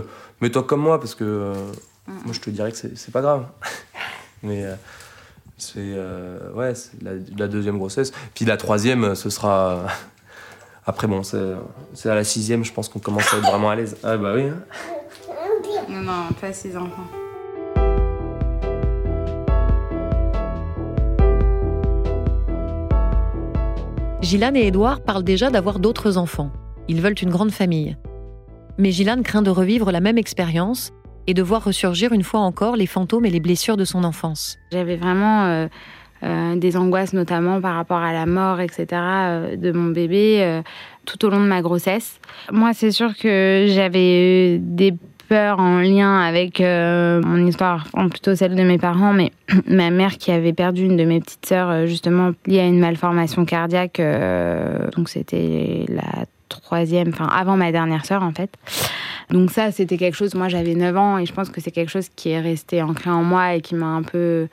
mais 0.41 0.49
toi 0.49 0.63
comme 0.63 0.81
moi, 0.81 0.99
parce 0.99 1.13
que 1.13 1.53
moi, 2.07 2.33
je 2.33 2.39
te 2.39 2.49
dirais 2.49 2.71
que 2.71 2.77
c'est 2.77 3.11
pas 3.11 3.21
grave. 3.21 3.45
mais 4.43 4.65
c'est 5.59 5.95
ouais, 6.55 6.73
la, 7.03 7.11
la, 7.37 7.47
deuxième 7.47 7.77
grossesse. 7.77 8.11
Puis 8.33 8.45
la 8.45 8.57
troisième, 8.57 9.13
ce 9.13 9.29
sera 9.29 9.85
après, 10.87 11.05
bon, 11.07 11.21
c'est 11.21 12.09
à 12.09 12.15
la 12.15 12.23
sixième, 12.23 12.63
je 12.63 12.71
pense 12.71 12.87
qu'on 12.87 12.99
commence 12.99 13.33
à 13.33 13.37
être 13.37 13.49
vraiment 13.49 13.69
à 13.69 13.75
l'aise. 13.75 13.97
Ah 14.03 14.15
bah 14.15 14.31
oui. 14.33 14.43
Hein. 14.43 14.55
Non, 15.89 15.99
non, 15.99 16.23
pas 16.39 16.53
six 16.53 16.77
enfants. 16.77 17.03
Gilane 24.21 24.55
et 24.55 24.67
Edouard 24.67 25.01
parlent 25.01 25.23
déjà 25.23 25.49
d'avoir 25.49 25.79
d'autres 25.79 26.17
enfants. 26.17 26.51
Ils 26.87 27.01
veulent 27.01 27.21
une 27.21 27.29
grande 27.29 27.51
famille. 27.51 27.97
Mais 28.77 28.91
Gilane 28.91 29.23
craint 29.23 29.41
de 29.41 29.49
revivre 29.49 29.91
la 29.91 29.99
même 29.99 30.17
expérience 30.17 30.91
et 31.27 31.33
de 31.33 31.41
voir 31.43 31.65
ressurgir 31.65 32.13
une 32.13 32.23
fois 32.23 32.39
encore 32.39 32.77
les 32.77 32.87
fantômes 32.87 33.25
et 33.25 33.29
les 33.29 33.41
blessures 33.41 33.75
de 33.75 33.83
son 33.83 34.05
enfance. 34.05 34.57
J'avais 34.71 34.95
vraiment 34.95 35.45
euh, 35.45 35.67
euh, 36.23 36.55
des 36.55 36.77
angoisses 36.77 37.13
notamment 37.13 37.61
par 37.61 37.75
rapport 37.75 37.99
à 37.99 38.11
la 38.11 38.25
mort, 38.25 38.59
etc., 38.59 38.87
euh, 38.93 39.55
de 39.55 39.71
mon 39.71 39.91
bébé 39.91 40.39
euh, 40.41 40.61
tout 41.05 41.23
au 41.25 41.29
long 41.29 41.39
de 41.39 41.45
ma 41.45 41.61
grossesse. 41.61 42.19
Moi, 42.51 42.73
c'est 42.73 42.91
sûr 42.91 43.15
que 43.15 43.65
j'avais 43.67 44.57
des 44.59 44.93
peurs 45.29 45.59
en 45.59 45.79
lien 45.79 46.19
avec 46.21 46.61
mon 46.61 47.45
histoire, 47.45 47.85
enfin, 47.93 48.07
plutôt 48.07 48.33
celle 48.33 48.55
de 48.55 48.63
mes 48.63 48.77
parents, 48.77 49.13
mais 49.13 49.31
ma 49.67 49.89
mère 49.89 50.17
qui 50.17 50.31
avait 50.31 50.53
perdu 50.53 50.85
une 50.85 50.97
de 50.97 51.03
mes 51.03 51.19
petites 51.19 51.45
sœurs 51.45 51.85
justement 51.85 52.31
liée 52.45 52.61
à 52.61 52.65
une 52.65 52.79
malformation 52.79 53.43
cardiaque, 53.45 54.01
donc 54.95 55.09
c'était 55.09 55.85
la 55.89 56.25
troisième, 56.47 57.09
enfin 57.09 57.27
avant 57.27 57.57
ma 57.57 57.73
dernière 57.73 58.05
sœur 58.05 58.23
en 58.23 58.31
fait. 58.31 58.51
Donc 59.29 59.51
ça, 59.51 59.71
c'était 59.71 59.97
quelque 59.97 60.15
chose, 60.15 60.33
moi 60.33 60.47
j'avais 60.47 60.75
9 60.75 60.97
ans 60.97 61.17
et 61.17 61.25
je 61.25 61.33
pense 61.33 61.49
que 61.49 61.59
c'est 61.59 61.71
quelque 61.71 61.91
chose 61.91 62.07
qui 62.15 62.29
est 62.29 62.39
resté 62.39 62.81
ancré 62.81 63.09
en 63.09 63.23
moi 63.23 63.55
et 63.55 63.61
qui 63.61 63.75
m'a 63.75 63.87
un 63.87 64.03
peu 64.03 64.47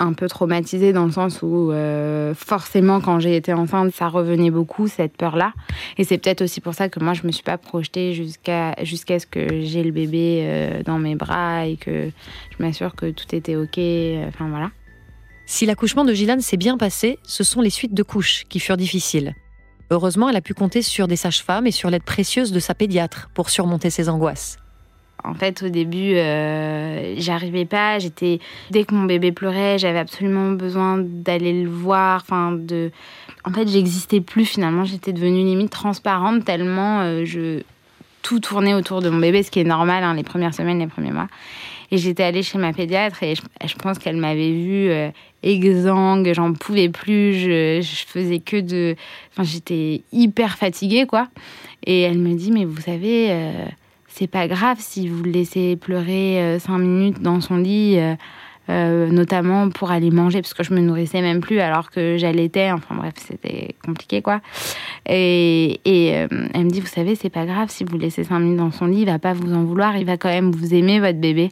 un 0.00 0.14
peu 0.14 0.28
traumatisée 0.28 0.92
dans 0.92 1.04
le 1.04 1.12
sens 1.12 1.42
où 1.42 1.70
euh, 1.70 2.34
forcément 2.34 3.00
quand 3.00 3.20
j'ai 3.20 3.36
été 3.36 3.52
enceinte 3.52 3.94
ça 3.94 4.08
revenait 4.08 4.50
beaucoup 4.50 4.88
cette 4.88 5.16
peur 5.16 5.36
là 5.36 5.52
et 5.98 6.04
c'est 6.04 6.18
peut-être 6.18 6.42
aussi 6.42 6.60
pour 6.60 6.74
ça 6.74 6.88
que 6.88 6.98
moi 6.98 7.12
je 7.12 7.26
me 7.26 7.30
suis 7.30 7.42
pas 7.42 7.58
projetée 7.58 8.14
jusqu'à 8.14 8.74
jusqu'à 8.82 9.18
ce 9.18 9.26
que 9.26 9.60
j'ai 9.62 9.84
le 9.84 9.92
bébé 9.92 10.40
euh, 10.42 10.82
dans 10.82 10.98
mes 10.98 11.14
bras 11.14 11.66
et 11.66 11.76
que 11.76 12.10
je 12.50 12.62
m'assure 12.62 12.94
que 12.96 13.10
tout 13.10 13.32
était 13.34 13.56
ok 13.56 13.78
enfin 14.28 14.48
voilà. 14.48 14.70
Si 15.46 15.66
l'accouchement 15.66 16.04
de 16.04 16.14
Gilane 16.14 16.40
s'est 16.40 16.56
bien 16.56 16.78
passé 16.78 17.18
ce 17.22 17.44
sont 17.44 17.60
les 17.60 17.70
suites 17.70 17.94
de 17.94 18.02
couches 18.02 18.44
qui 18.48 18.58
furent 18.58 18.78
difficiles. 18.78 19.34
Heureusement 19.90 20.30
elle 20.30 20.36
a 20.36 20.40
pu 20.40 20.54
compter 20.54 20.80
sur 20.80 21.08
des 21.08 21.16
sages-femmes 21.16 21.66
et 21.66 21.72
sur 21.72 21.90
l'aide 21.90 22.04
précieuse 22.04 22.52
de 22.52 22.60
sa 22.60 22.74
pédiatre 22.74 23.28
pour 23.34 23.50
surmonter 23.50 23.90
ses 23.90 24.08
angoisses 24.08 24.56
en 25.24 25.34
fait, 25.34 25.62
au 25.62 25.68
début, 25.68 26.14
euh, 26.14 27.14
j'arrivais 27.18 27.64
pas. 27.64 27.98
J'étais 27.98 28.40
dès 28.70 28.84
que 28.84 28.94
mon 28.94 29.04
bébé 29.04 29.32
pleurait, 29.32 29.78
j'avais 29.78 29.98
absolument 29.98 30.50
besoin 30.52 30.98
d'aller 30.98 31.62
le 31.62 31.68
voir. 31.68 32.22
Enfin, 32.22 32.52
de. 32.52 32.90
En 33.44 33.52
fait, 33.52 33.68
j'existais 33.68 34.20
plus 34.20 34.44
finalement. 34.44 34.84
J'étais 34.84 35.12
devenue 35.12 35.44
limite 35.44 35.70
transparente 35.70 36.44
tellement 36.44 37.00
euh, 37.00 37.24
je 37.24 37.62
tout 38.22 38.40
tournait 38.40 38.74
autour 38.74 39.00
de 39.00 39.08
mon 39.08 39.18
bébé, 39.18 39.42
ce 39.42 39.50
qui 39.50 39.60
est 39.60 39.64
normal 39.64 40.04
hein, 40.04 40.14
les 40.14 40.22
premières 40.22 40.54
semaines, 40.54 40.78
les 40.78 40.86
premiers 40.86 41.12
mois. 41.12 41.28
Et 41.90 41.98
j'étais 41.98 42.22
allée 42.22 42.42
chez 42.42 42.58
ma 42.58 42.72
pédiatre 42.72 43.22
et 43.22 43.34
je, 43.34 43.74
pense 43.76 43.98
qu'elle 43.98 44.16
m'avait 44.16 44.52
vue 44.52 44.90
euh, 44.90 45.10
exsangue, 45.42 46.32
j'en 46.32 46.52
pouvais 46.52 46.88
plus, 46.88 47.34
je, 47.34 48.04
faisais 48.06 48.38
que 48.38 48.60
de. 48.60 48.94
Enfin, 49.32 49.42
j'étais 49.42 50.02
hyper 50.12 50.56
fatiguée, 50.56 51.06
quoi. 51.06 51.28
Et 51.84 52.02
elle 52.02 52.18
me 52.18 52.34
dit, 52.34 52.52
mais 52.52 52.64
vous 52.64 52.80
savez, 52.80 53.28
euh, 53.30 53.66
c'est 54.10 54.26
pas 54.26 54.48
grave 54.48 54.76
si 54.80 55.08
vous 55.08 55.22
le 55.22 55.30
laissez 55.30 55.76
pleurer 55.76 56.40
euh, 56.40 56.58
cinq 56.58 56.78
minutes 56.78 57.22
dans 57.22 57.40
son 57.40 57.56
lit, 57.56 57.96
euh, 57.98 58.14
euh, 58.68 59.08
notamment 59.10 59.70
pour 59.70 59.90
aller 59.90 60.10
manger, 60.10 60.42
parce 60.42 60.52
que 60.52 60.62
je 60.62 60.74
me 60.74 60.80
nourrissais 60.80 61.22
même 61.22 61.40
plus 61.40 61.60
alors 61.60 61.90
que 61.90 62.16
j'allaitais. 62.18 62.70
Enfin 62.72 62.94
bref, 62.96 63.14
c'était 63.16 63.74
compliqué 63.84 64.20
quoi. 64.20 64.40
Et, 65.08 65.80
et 65.84 66.08
elle 66.08 66.64
me 66.64 66.70
dit, 66.70 66.80
vous 66.80 66.86
savez, 66.86 67.14
c'est 67.14 67.30
pas 67.30 67.46
grave 67.46 67.70
si 67.70 67.84
vous 67.84 67.96
le 67.96 68.02
laissez 68.02 68.24
cinq 68.24 68.40
minutes 68.40 68.58
dans 68.58 68.72
son 68.72 68.86
lit, 68.86 69.00
il 69.00 69.06
va 69.06 69.18
pas 69.18 69.32
vous 69.32 69.52
en 69.54 69.64
vouloir, 69.64 69.96
il 69.96 70.04
va 70.04 70.16
quand 70.16 70.28
même 70.28 70.50
vous 70.50 70.74
aimer, 70.74 71.00
votre 71.00 71.18
bébé. 71.18 71.50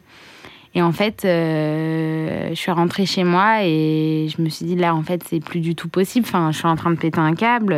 Et 0.75 0.81
en 0.83 0.91
fait, 0.91 1.21
je 1.23 2.53
suis 2.53 2.71
rentrée 2.71 3.07
chez 3.07 3.23
moi 3.23 3.63
et 3.63 4.27
je 4.29 4.41
me 4.41 4.49
suis 4.49 4.65
dit, 4.65 4.75
là, 4.75 4.93
en 4.93 5.01
fait, 5.01 5.23
c'est 5.27 5.39
plus 5.39 5.61
du 5.61 5.73
tout 5.73 5.89
possible. 5.89 6.27
Enfin, 6.27 6.51
je 6.51 6.59
suis 6.59 6.67
en 6.67 6.75
train 6.75 6.91
de 6.91 6.97
péter 6.97 7.19
un 7.19 7.33
câble. 7.33 7.75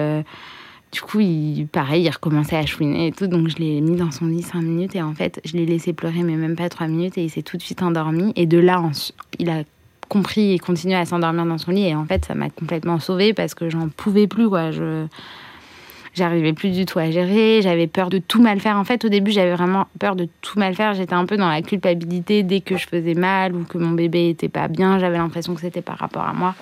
Du 0.91 1.01
coup, 1.01 1.21
il, 1.21 1.67
pareil, 1.71 2.03
il 2.03 2.09
recommençait 2.09 2.57
à 2.57 2.65
chouiner 2.65 3.07
et 3.07 3.11
tout. 3.11 3.27
Donc, 3.27 3.47
je 3.47 3.57
l'ai 3.57 3.79
mis 3.79 3.95
dans 3.95 4.11
son 4.11 4.25
lit 4.25 4.41
cinq 4.41 4.61
minutes. 4.61 4.95
Et 4.95 5.01
en 5.01 5.13
fait, 5.13 5.39
je 5.45 5.53
l'ai 5.53 5.65
laissé 5.65 5.93
pleurer, 5.93 6.23
mais 6.23 6.35
même 6.35 6.55
pas 6.55 6.69
trois 6.69 6.87
minutes. 6.87 7.17
Et 7.17 7.23
il 7.23 7.29
s'est 7.29 7.43
tout 7.43 7.57
de 7.57 7.61
suite 7.61 7.81
endormi. 7.81 8.33
Et 8.35 8.45
de 8.45 8.57
là, 8.57 8.83
il 9.39 9.49
a 9.49 9.63
compris 10.09 10.53
et 10.53 10.59
continué 10.59 10.95
à 10.95 11.05
s'endormir 11.05 11.45
dans 11.45 11.57
son 11.57 11.71
lit. 11.71 11.87
Et 11.87 11.95
en 11.95 12.05
fait, 12.05 12.25
ça 12.25 12.35
m'a 12.35 12.49
complètement 12.49 12.99
sauvée 12.99 13.33
parce 13.33 13.53
que 13.53 13.69
j'en 13.69 13.87
pouvais 13.87 14.27
plus. 14.27 14.49
Je. 14.71 15.05
J'arrivais 16.13 16.51
plus 16.51 16.71
du 16.71 16.85
tout 16.85 16.99
à 16.99 17.09
gérer, 17.09 17.61
j'avais 17.61 17.87
peur 17.87 18.09
de 18.09 18.17
tout 18.17 18.41
mal 18.41 18.59
faire. 18.59 18.75
En 18.75 18.83
fait, 18.83 19.05
au 19.05 19.09
début, 19.09 19.31
j'avais 19.31 19.53
vraiment 19.53 19.87
peur 19.97 20.17
de 20.17 20.27
tout 20.41 20.59
mal 20.59 20.75
faire. 20.75 20.93
J'étais 20.93 21.13
un 21.13 21.25
peu 21.25 21.37
dans 21.37 21.47
la 21.47 21.61
culpabilité 21.61 22.43
dès 22.43 22.59
que 22.59 22.75
je 22.75 22.85
faisais 22.85 23.13
mal 23.13 23.55
ou 23.55 23.63
que 23.63 23.77
mon 23.77 23.91
bébé 23.91 24.27
était 24.27 24.49
pas 24.49 24.67
bien. 24.67 24.99
J'avais 24.99 25.17
l'impression 25.17 25.55
que 25.55 25.61
c'était 25.61 25.81
par 25.81 25.97
rapport 25.97 26.23
à 26.23 26.33
moi. 26.33 26.53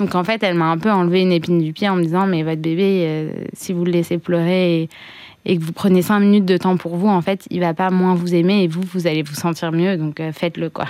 Donc 0.00 0.14
en 0.14 0.24
fait, 0.24 0.42
elle 0.42 0.54
m'a 0.54 0.70
un 0.70 0.78
peu 0.78 0.90
enlevé 0.90 1.20
une 1.20 1.30
épine 1.30 1.58
du 1.58 1.74
pied 1.74 1.86
en 1.86 1.96
me 1.96 2.02
disant 2.02 2.26
mais 2.26 2.42
votre 2.42 2.62
bébé, 2.62 3.04
euh, 3.06 3.32
si 3.52 3.74
vous 3.74 3.84
le 3.84 3.92
laissez 3.92 4.16
pleurer 4.16 4.88
et, 5.44 5.58
que 5.58 5.62
vous 5.62 5.72
prenez 5.72 6.00
cinq 6.00 6.20
minutes 6.20 6.46
de 6.46 6.56
temps 6.56 6.78
pour 6.78 6.96
vous, 6.96 7.06
en 7.06 7.20
fait, 7.20 7.46
il 7.50 7.60
va 7.60 7.74
pas 7.74 7.90
moins 7.90 8.14
vous 8.14 8.34
aimer 8.34 8.62
et 8.62 8.66
vous, 8.66 8.80
vous 8.80 9.06
allez 9.06 9.22
vous 9.22 9.34
sentir 9.34 9.72
mieux. 9.72 9.98
Donc 9.98 10.18
euh, 10.18 10.32
faites-le 10.32 10.70
quoi. 10.70 10.86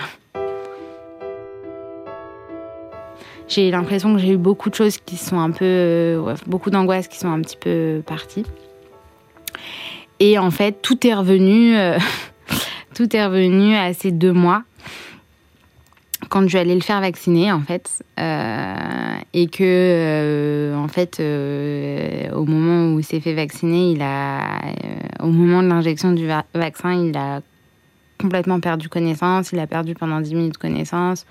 J'ai 3.49 3.73
l'impression 3.73 4.15
que 4.15 4.21
j'ai 4.21 4.31
eu 4.35 4.37
beaucoup 4.37 4.71
de 4.71 4.77
choses 4.77 4.99
qui 4.99 5.17
sont 5.17 5.41
un 5.41 5.51
peu, 5.51 5.65
euh, 5.65 6.37
beaucoup 6.47 6.71
d'angoisses 6.71 7.09
qui 7.09 7.19
sont 7.19 7.33
un 7.33 7.41
petit 7.41 7.57
peu 7.57 8.03
parties. 8.07 8.47
Et 10.21 10.39
en 10.39 10.53
fait, 10.53 10.81
tout 10.83 11.05
est 11.05 11.15
revenu, 11.15 11.75
tout 12.95 13.17
est 13.17 13.27
revenu 13.27 13.75
à 13.75 13.93
ces 13.93 14.13
deux 14.13 14.33
mois 14.33 14.63
quand 16.31 16.47
je 16.47 16.53
vais 16.55 16.61
aller 16.61 16.77
le 16.77 16.81
faire 16.81 17.01
vacciner 17.01 17.53
en 17.53 17.61
fait 17.61 18.03
euh, 18.19 18.75
et 19.35 19.49
que 19.49 19.63
euh, 19.63 20.77
en 20.77 20.89
fait 20.89 21.19
euh, 21.19 22.31
au 22.31 22.47
moment 22.47 22.95
où 22.95 23.01
il 23.01 23.05
s'est 23.05 23.21
fait 23.21 23.35
vacciner 23.35 23.91
il 23.91 24.01
a 24.01 24.61
au 25.21 25.27
moment 25.27 25.63
de 25.63 25.69
l'injection 25.69 26.13
du 26.13 26.27
vaccin 26.55 26.93
il 26.95 27.17
a 27.17 27.41
complètement 28.19 28.61
perdu 28.61 28.89
connaissance 28.89 29.51
il 29.53 29.59
a 29.59 29.67
perdu 29.67 29.95
pendant 29.95 30.21
10 30.21 30.35
minutes 30.35 30.59
connaissance. 30.59 31.27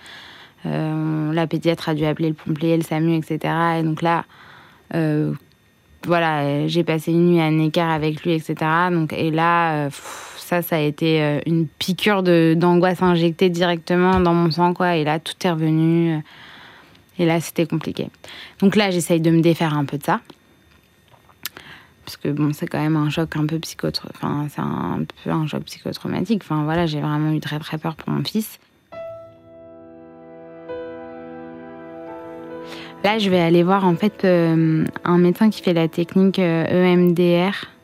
La 0.65 1.48
pédiatre 1.48 1.88
a 1.88 1.96
dû 1.96 2.03
appeler 2.03 2.27
le 2.27 2.36
pompier 2.36 2.75
le 2.75 2.84
SAMU 2.84 3.15
etc 3.15 3.53
et 3.79 3.84
donc 3.84 4.01
là 4.01 4.25
voilà 6.06 6.68
j'ai 6.68 6.84
passé 6.84 7.13
une 7.13 7.32
nuit 7.32 7.39
à 7.39 7.46
un 7.46 7.60
écart 7.60 7.89
avec 7.89 8.24
lui 8.24 8.34
etc 8.34 8.56
donc 8.91 9.13
et 9.13 9.32
là 9.32 9.89
ça, 10.50 10.63
ça 10.63 10.77
a 10.77 10.79
été 10.79 11.22
euh, 11.22 11.39
une 11.46 11.68
piqûre 11.68 12.24
d'angoisse 12.24 13.03
injectée 13.03 13.50
directement 13.50 14.20
dans 14.20 14.34
mon 14.34 14.50
sang, 14.50 14.74
quoi. 14.74 14.96
Et 14.96 15.03
là, 15.03 15.20
tout 15.20 15.36
est 15.44 15.51
revenu. 15.51 16.15
Euh, 16.15 16.20
et 17.20 17.25
là, 17.27 17.39
c'était 17.39 17.68
compliqué. 17.68 18.10
Donc 18.60 18.75
là, 18.75 18.89
j'essaye 18.89 19.22
de 19.22 19.29
me 19.29 19.41
défaire 19.41 19.77
un 19.77 19.86
peu 19.86 20.00
de 20.00 20.03
ça. 20.03 20.22
Parce 22.03 22.18
que 22.18 22.29
bon, 22.29 22.51
c'est 22.51 22.65
quand 22.65 22.82
même 22.82 22.96
un 22.96 23.12
choc 23.12 23.36
un 23.36 23.46
peu 23.46 23.60
psychotraumatique. 23.60 24.18
Enfin, 24.24 24.48
c'est 24.50 24.62
un 24.62 25.06
peu 25.24 25.29
un 25.29 25.46
choc 25.46 25.63
psychotraumatique. 25.65 26.41
Enfin, 26.44 26.63
voilà, 26.63 26.88
j'ai 26.88 27.00
vraiment 27.00 27.32
eu 27.32 27.39
très 27.39 27.60
très 27.60 27.77
peur 27.77 27.96
pour 27.96 28.10
mon 28.10 28.24
fils. 28.24 28.58
Là, 33.03 33.20
je 33.20 33.29
vais 33.29 33.39
aller 33.39 33.62
voir 33.62 33.86
en 33.86 33.96
fait 33.96 34.25
euh, 34.25 34.84
un 35.03 35.18
médecin 35.20 35.51
qui 35.51 35.62
fait 35.62 35.74
la 35.74 35.88
technique 35.88 36.39
EMDR. 36.39 37.79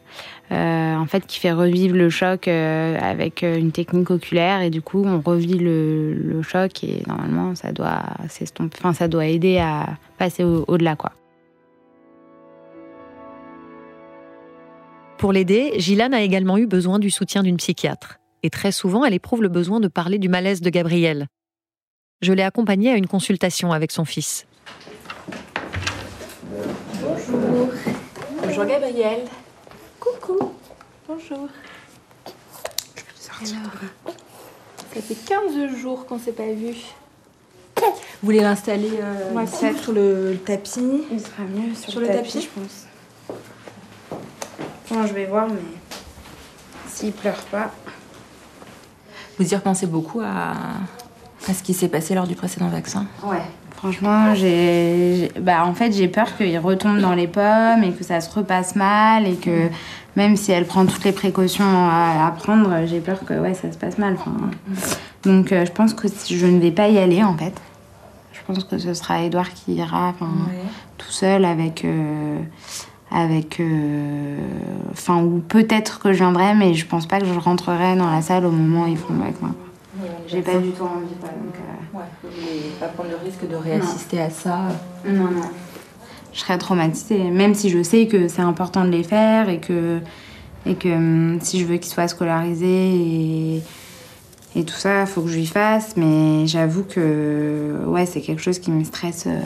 Euh, 0.52 0.96
en 0.96 1.06
fait, 1.08 1.26
qui 1.26 1.40
fait 1.40 1.52
revivre 1.52 1.96
le 1.96 2.10
choc 2.10 2.48
avec 2.48 3.42
une 3.42 3.72
technique 3.72 4.12
oculaire 4.12 4.62
et 4.62 4.70
du 4.70 4.82
coup, 4.82 5.04
on 5.04 5.20
revit 5.20 5.58
le, 5.58 6.42
choc 6.44 6.84
et 6.84 7.02
normalement, 7.08 7.56
ça 7.56 7.72
doit 7.72 8.04
enfin, 8.60 8.94
ça 8.94 9.08
doit 9.08 9.26
aider 9.26 9.58
à 9.58 9.98
passer 10.18 10.44
au-delà, 10.44 10.96
quoi. 10.96 11.12
Pour 15.18 15.32
l'aider, 15.32 15.74
Gilane 15.78 16.14
a 16.14 16.22
également 16.22 16.58
eu 16.58 16.68
besoin 16.68 17.00
du 17.00 17.10
soutien 17.10 17.42
d'une 17.42 17.58
psychiatre. 17.58 18.20
Et 18.44 18.50
très 18.50 18.72
souvent, 18.72 19.06
elle 19.06 19.14
éprouve 19.14 19.42
le 19.42 19.50
besoin 19.50 19.80
de 19.80 19.88
parler 19.88 20.20
du 20.20 20.30
malaise 20.30 20.62
de 20.62 20.70
Gabriel. 20.70 21.28
Je 22.22 22.34
l'ai 22.34 22.44
accompagnée 22.44 22.92
à 22.92 22.96
une 22.96 23.08
consultation 23.08 23.72
avec 23.72 23.92
son 23.92 24.06
fils. 24.06 24.46
Bonjour. 27.02 27.70
Bonjour 28.44 28.66
Gabriel. 28.66 29.22
Bonjour. 31.08 31.48
Alors, 33.40 33.72
ça 34.94 35.02
fait 35.02 35.14
15 35.14 35.78
jours 35.78 36.08
qu'on 36.08 36.16
ne 36.16 36.20
s'est 36.20 36.32
pas 36.32 36.52
vu. 36.52 36.74
Vous 37.78 37.84
voulez 38.24 38.40
l'installer 38.40 38.92
euh, 39.02 39.46
sur 39.46 39.92
le 39.94 40.38
tapis 40.44 41.04
Il 41.12 41.20
sera 41.20 41.44
mieux 41.44 41.76
sur, 41.76 42.00
le, 42.00 42.08
tapis, 42.08 42.42
je 42.42 42.48
pense 42.48 42.88
je 45.08 45.14
vais 45.14 45.26
voir, 45.26 45.48
mais 45.48 45.60
s'il 46.88 47.12
pleure 47.12 47.44
pas. 47.52 47.72
Vous 49.38 49.54
y 49.54 49.56
repensez 49.56 49.86
beaucoup 49.86 50.22
à, 50.22 50.54
à 51.48 51.54
ce 51.54 51.62
qui 51.62 51.74
s'est 51.74 51.90
passé 51.90 52.16
lors 52.16 52.26
du 52.26 52.36
précédent 52.36 52.70
vaccin 52.70 53.06
Ouais. 53.24 53.42
Franchement, 53.76 54.34
j'ai, 54.34 55.32
bah, 55.40 55.66
en 55.66 55.74
fait, 55.74 55.92
j'ai 55.92 56.08
peur 56.08 56.36
qu'il 56.38 56.58
retombe 56.58 57.00
dans 57.00 57.14
les 57.14 57.28
pommes 57.28 57.84
et 57.84 57.92
que 57.92 58.04
ça 58.04 58.22
se 58.22 58.34
repasse 58.34 58.76
mal 58.76 59.28
et 59.28 59.36
que 59.36 59.70
même 60.16 60.38
si 60.38 60.52
elle 60.52 60.66
prend 60.66 60.86
toutes 60.86 61.04
les 61.04 61.12
précautions 61.12 61.66
à, 61.66 62.34
prendre, 62.38 62.86
j'ai 62.86 63.00
peur 63.00 63.20
que 63.26 63.34
ouais, 63.34 63.54
ça 63.54 63.72
se 63.72 63.78
passe 63.78 63.98
mal. 63.98 64.18
donc, 65.24 65.52
euh, 65.52 65.66
je 65.66 65.72
pense 65.72 65.94
que 65.94 66.08
je 66.08 66.46
ne 66.46 66.60
vais 66.60 66.72
pas 66.72 66.88
y 66.88 66.98
aller 66.98 67.24
en 67.24 67.36
fait. 67.36 67.54
Je 68.34 68.40
pense 68.48 68.64
que 68.64 68.78
ce 68.78 68.94
sera 68.94 69.24
Edouard 69.24 69.54
qui 69.54 69.74
ira 69.74 70.14
tout 70.98 71.12
seul 71.12 71.46
avec. 71.46 71.84
Euh, 71.84 72.40
avec 73.12 73.60
euh, 73.60 74.38
enfin 74.92 75.22
ou 75.22 75.40
peut-être 75.40 76.00
que 76.00 76.12
je 76.12 76.18
viendrai 76.18 76.56
mais 76.56 76.74
je 76.74 76.86
pense 76.88 77.06
pas 77.06 77.20
que 77.20 77.28
je 77.28 77.40
rentrerai 77.40 77.96
dans 77.96 78.10
la 78.10 78.22
salle 78.22 78.46
au 78.46 78.52
moment 78.52 78.86
où 78.86 78.88
ils 78.88 78.98
font 78.98 79.14
avec 79.22 79.40
moi 79.42 79.52
j'ai 80.28 80.42
pas 80.42 80.58
du 80.58 80.72
tout 80.72 80.84
envie 80.84 81.14
quoi 81.22 81.30
donc 81.30 81.54
ouais, 81.94 82.02
vous 82.24 82.30
voulez 82.30 82.72
pas 82.80 82.88
prendre 82.88 83.12
le 83.12 83.18
risque 83.24 83.48
de 83.48 83.56
réassister 83.56 84.22
à 84.22 84.30
ça 84.32 84.70
non 85.08 85.26
non 85.26 85.50
je 86.36 86.42
serais 86.42 86.60
traumatisée 86.60 87.32
même 87.32 87.56
si 87.56 87.70
je 87.70 87.82
sais 87.82 88.06
que 88.06 88.28
c'est 88.28 88.44
important 88.44 88.86
de 88.86 88.92
les 88.92 89.04
faire 89.04 89.50
et 89.50 89.60
que 89.60 90.00
et 90.68 90.76
que 90.76 90.90
hum, 90.90 91.40
si 91.42 91.60
je 91.60 91.66
veux 91.66 91.78
qu'ils 91.78 91.92
soient 91.92 92.08
scolarisés 92.08 93.56
et 93.56 93.64
et 94.58 94.64
tout 94.64 94.76
ça, 94.76 95.02
il 95.02 95.08
faut 95.08 95.22
que 95.22 95.28
je 95.28 95.36
lui 95.36 95.46
fasse, 95.46 95.98
mais 95.98 96.48
j'avoue 96.48 96.84
que 96.84 97.76
ouais, 97.88 98.06
c'est 98.06 98.22
quelque 98.22 98.42
chose 98.42 98.60
qui 98.60 98.72
me 98.72 98.86
stresse, 98.86 99.26
euh, 99.28 99.42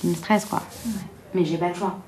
qui 0.00 0.06
me 0.06 0.14
stresse 0.14 0.44
quoi. 0.44 0.62
Mais 1.34 1.44
j'ai 1.44 1.58
pas 1.58 1.68
le 1.68 1.74
choix. 1.74 1.98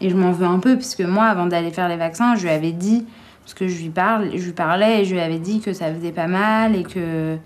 Et 0.00 0.08
je 0.08 0.16
m'en 0.16 0.32
veux 0.32 0.46
un 0.46 0.58
peu, 0.58 0.76
puisque 0.76 1.02
moi, 1.02 1.24
avant 1.26 1.44
d'aller 1.46 1.70
faire 1.70 1.88
les 1.88 1.96
vaccins, 1.96 2.34
je 2.34 2.44
lui 2.44 2.50
avais 2.50 2.72
dit, 2.72 3.04
parce 3.44 3.52
que 3.52 3.68
je 3.68 3.82
lui, 3.82 3.90
parle, 3.90 4.30
je 4.34 4.44
lui 4.44 4.52
parlais 4.52 5.02
et 5.02 5.04
je 5.04 5.12
lui 5.12 5.20
avais 5.20 5.38
dit 5.38 5.60
que 5.60 5.74
ça 5.74 5.92
faisait 5.92 6.12
pas 6.12 6.28
mal 6.28 6.74
et 6.74 6.82
que, 6.82 7.36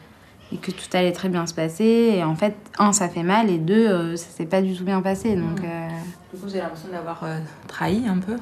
et 0.52 0.56
que 0.56 0.71
tout 0.71 0.85
allait 0.92 1.12
très 1.12 1.28
bien 1.28 1.47
se 1.47 1.54
passer. 1.54 2.14
Et 2.16 2.25
en 2.25 2.35
fait, 2.35 2.54
un, 2.78 2.92
ça 2.92 3.09
fait 3.09 3.23
mal, 3.23 3.50
et 3.50 3.59
deux, 3.59 3.88
euh, 3.88 4.16
ça 4.16 4.28
s'est 4.28 4.47
pas 4.47 4.62
du 4.62 4.75
tout 4.76 4.85
bien 4.85 5.00
passé. 5.00 5.35
Donc, 5.35 5.61
mmh. 5.61 5.64
euh, 5.64 5.88
Du 6.32 6.40
coup, 6.40 6.47
vous 6.47 6.50
avez 6.50 6.61
l'impression 6.61 6.88
d'avoir 6.92 7.21
euh, 7.25 7.38
trahi 7.68 8.06
un 8.06 8.18
peu? 8.18 8.37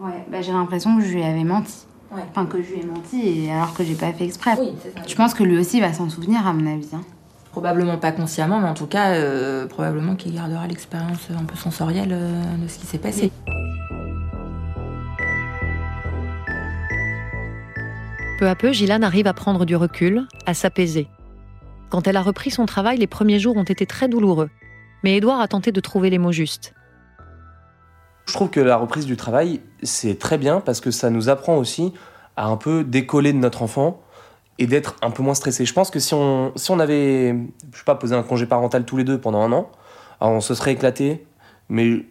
Ouais, 0.00 0.24
bah, 0.30 0.42
j'ai 0.42 0.52
l'impression 0.52 0.96
que 0.98 1.04
je 1.04 1.12
lui 1.12 1.22
avais 1.22 1.44
menti. 1.44 1.86
Ouais. 2.12 2.22
Enfin, 2.30 2.46
que 2.46 2.62
je 2.62 2.72
lui 2.72 2.80
ai 2.80 2.86
menti, 2.86 3.46
et 3.46 3.52
alors 3.52 3.74
que 3.74 3.82
j'ai 3.84 3.94
pas 3.94 4.12
fait 4.12 4.24
exprès. 4.24 4.56
Oui, 4.58 4.72
ça. 4.82 4.88
Je 5.06 5.14
pense 5.14 5.34
que 5.34 5.42
lui 5.42 5.58
aussi 5.58 5.80
va 5.80 5.92
s'en 5.92 6.08
souvenir, 6.08 6.46
à 6.46 6.52
mon 6.52 6.72
avis. 6.72 6.88
Hein. 6.92 7.02
Probablement 7.50 7.98
pas 7.98 8.10
consciemment, 8.10 8.60
mais 8.60 8.68
en 8.68 8.74
tout 8.74 8.86
cas, 8.86 9.12
euh, 9.12 9.66
probablement 9.66 10.16
qu'il 10.16 10.34
gardera 10.34 10.66
l'expérience 10.66 11.28
un 11.30 11.44
peu 11.44 11.56
sensorielle 11.56 12.10
euh, 12.12 12.56
de 12.56 12.68
ce 12.68 12.78
qui 12.78 12.86
s'est 12.86 12.98
passé. 12.98 13.30
Peu 18.40 18.48
à 18.48 18.56
peu, 18.56 18.72
Gilane 18.72 19.04
arrive 19.04 19.28
à 19.28 19.32
prendre 19.32 19.64
du 19.64 19.76
recul, 19.76 20.26
à 20.46 20.54
s'apaiser. 20.54 21.06
Quand 21.94 22.08
elle 22.08 22.16
a 22.16 22.22
repris 22.22 22.50
son 22.50 22.66
travail, 22.66 22.98
les 22.98 23.06
premiers 23.06 23.38
jours 23.38 23.56
ont 23.56 23.62
été 23.62 23.86
très 23.86 24.08
douloureux. 24.08 24.50
Mais 25.04 25.16
Edouard 25.16 25.40
a 25.40 25.46
tenté 25.46 25.70
de 25.70 25.78
trouver 25.78 26.10
les 26.10 26.18
mots 26.18 26.32
justes. 26.32 26.74
Je 28.26 28.32
trouve 28.32 28.50
que 28.50 28.58
la 28.58 28.76
reprise 28.76 29.06
du 29.06 29.16
travail, 29.16 29.60
c'est 29.84 30.18
très 30.18 30.36
bien 30.36 30.58
parce 30.60 30.80
que 30.80 30.90
ça 30.90 31.08
nous 31.08 31.28
apprend 31.28 31.56
aussi 31.56 31.94
à 32.34 32.46
un 32.46 32.56
peu 32.56 32.82
décoller 32.82 33.32
de 33.32 33.38
notre 33.38 33.62
enfant 33.62 34.00
et 34.58 34.66
d'être 34.66 34.96
un 35.02 35.12
peu 35.12 35.22
moins 35.22 35.34
stressé. 35.34 35.64
Je 35.64 35.72
pense 35.72 35.92
que 35.92 36.00
si 36.00 36.14
on, 36.14 36.50
si 36.56 36.72
avait, 36.72 37.36
pas, 37.86 37.94
posé 37.94 38.16
un 38.16 38.24
congé 38.24 38.46
parental 38.46 38.84
tous 38.84 38.96
les 38.96 39.04
deux 39.04 39.20
pendant 39.20 39.42
un 39.42 39.52
an, 39.52 39.70
on 40.20 40.40
se 40.40 40.56
serait 40.56 40.72
éclaté. 40.72 41.24
Mais 41.68 42.04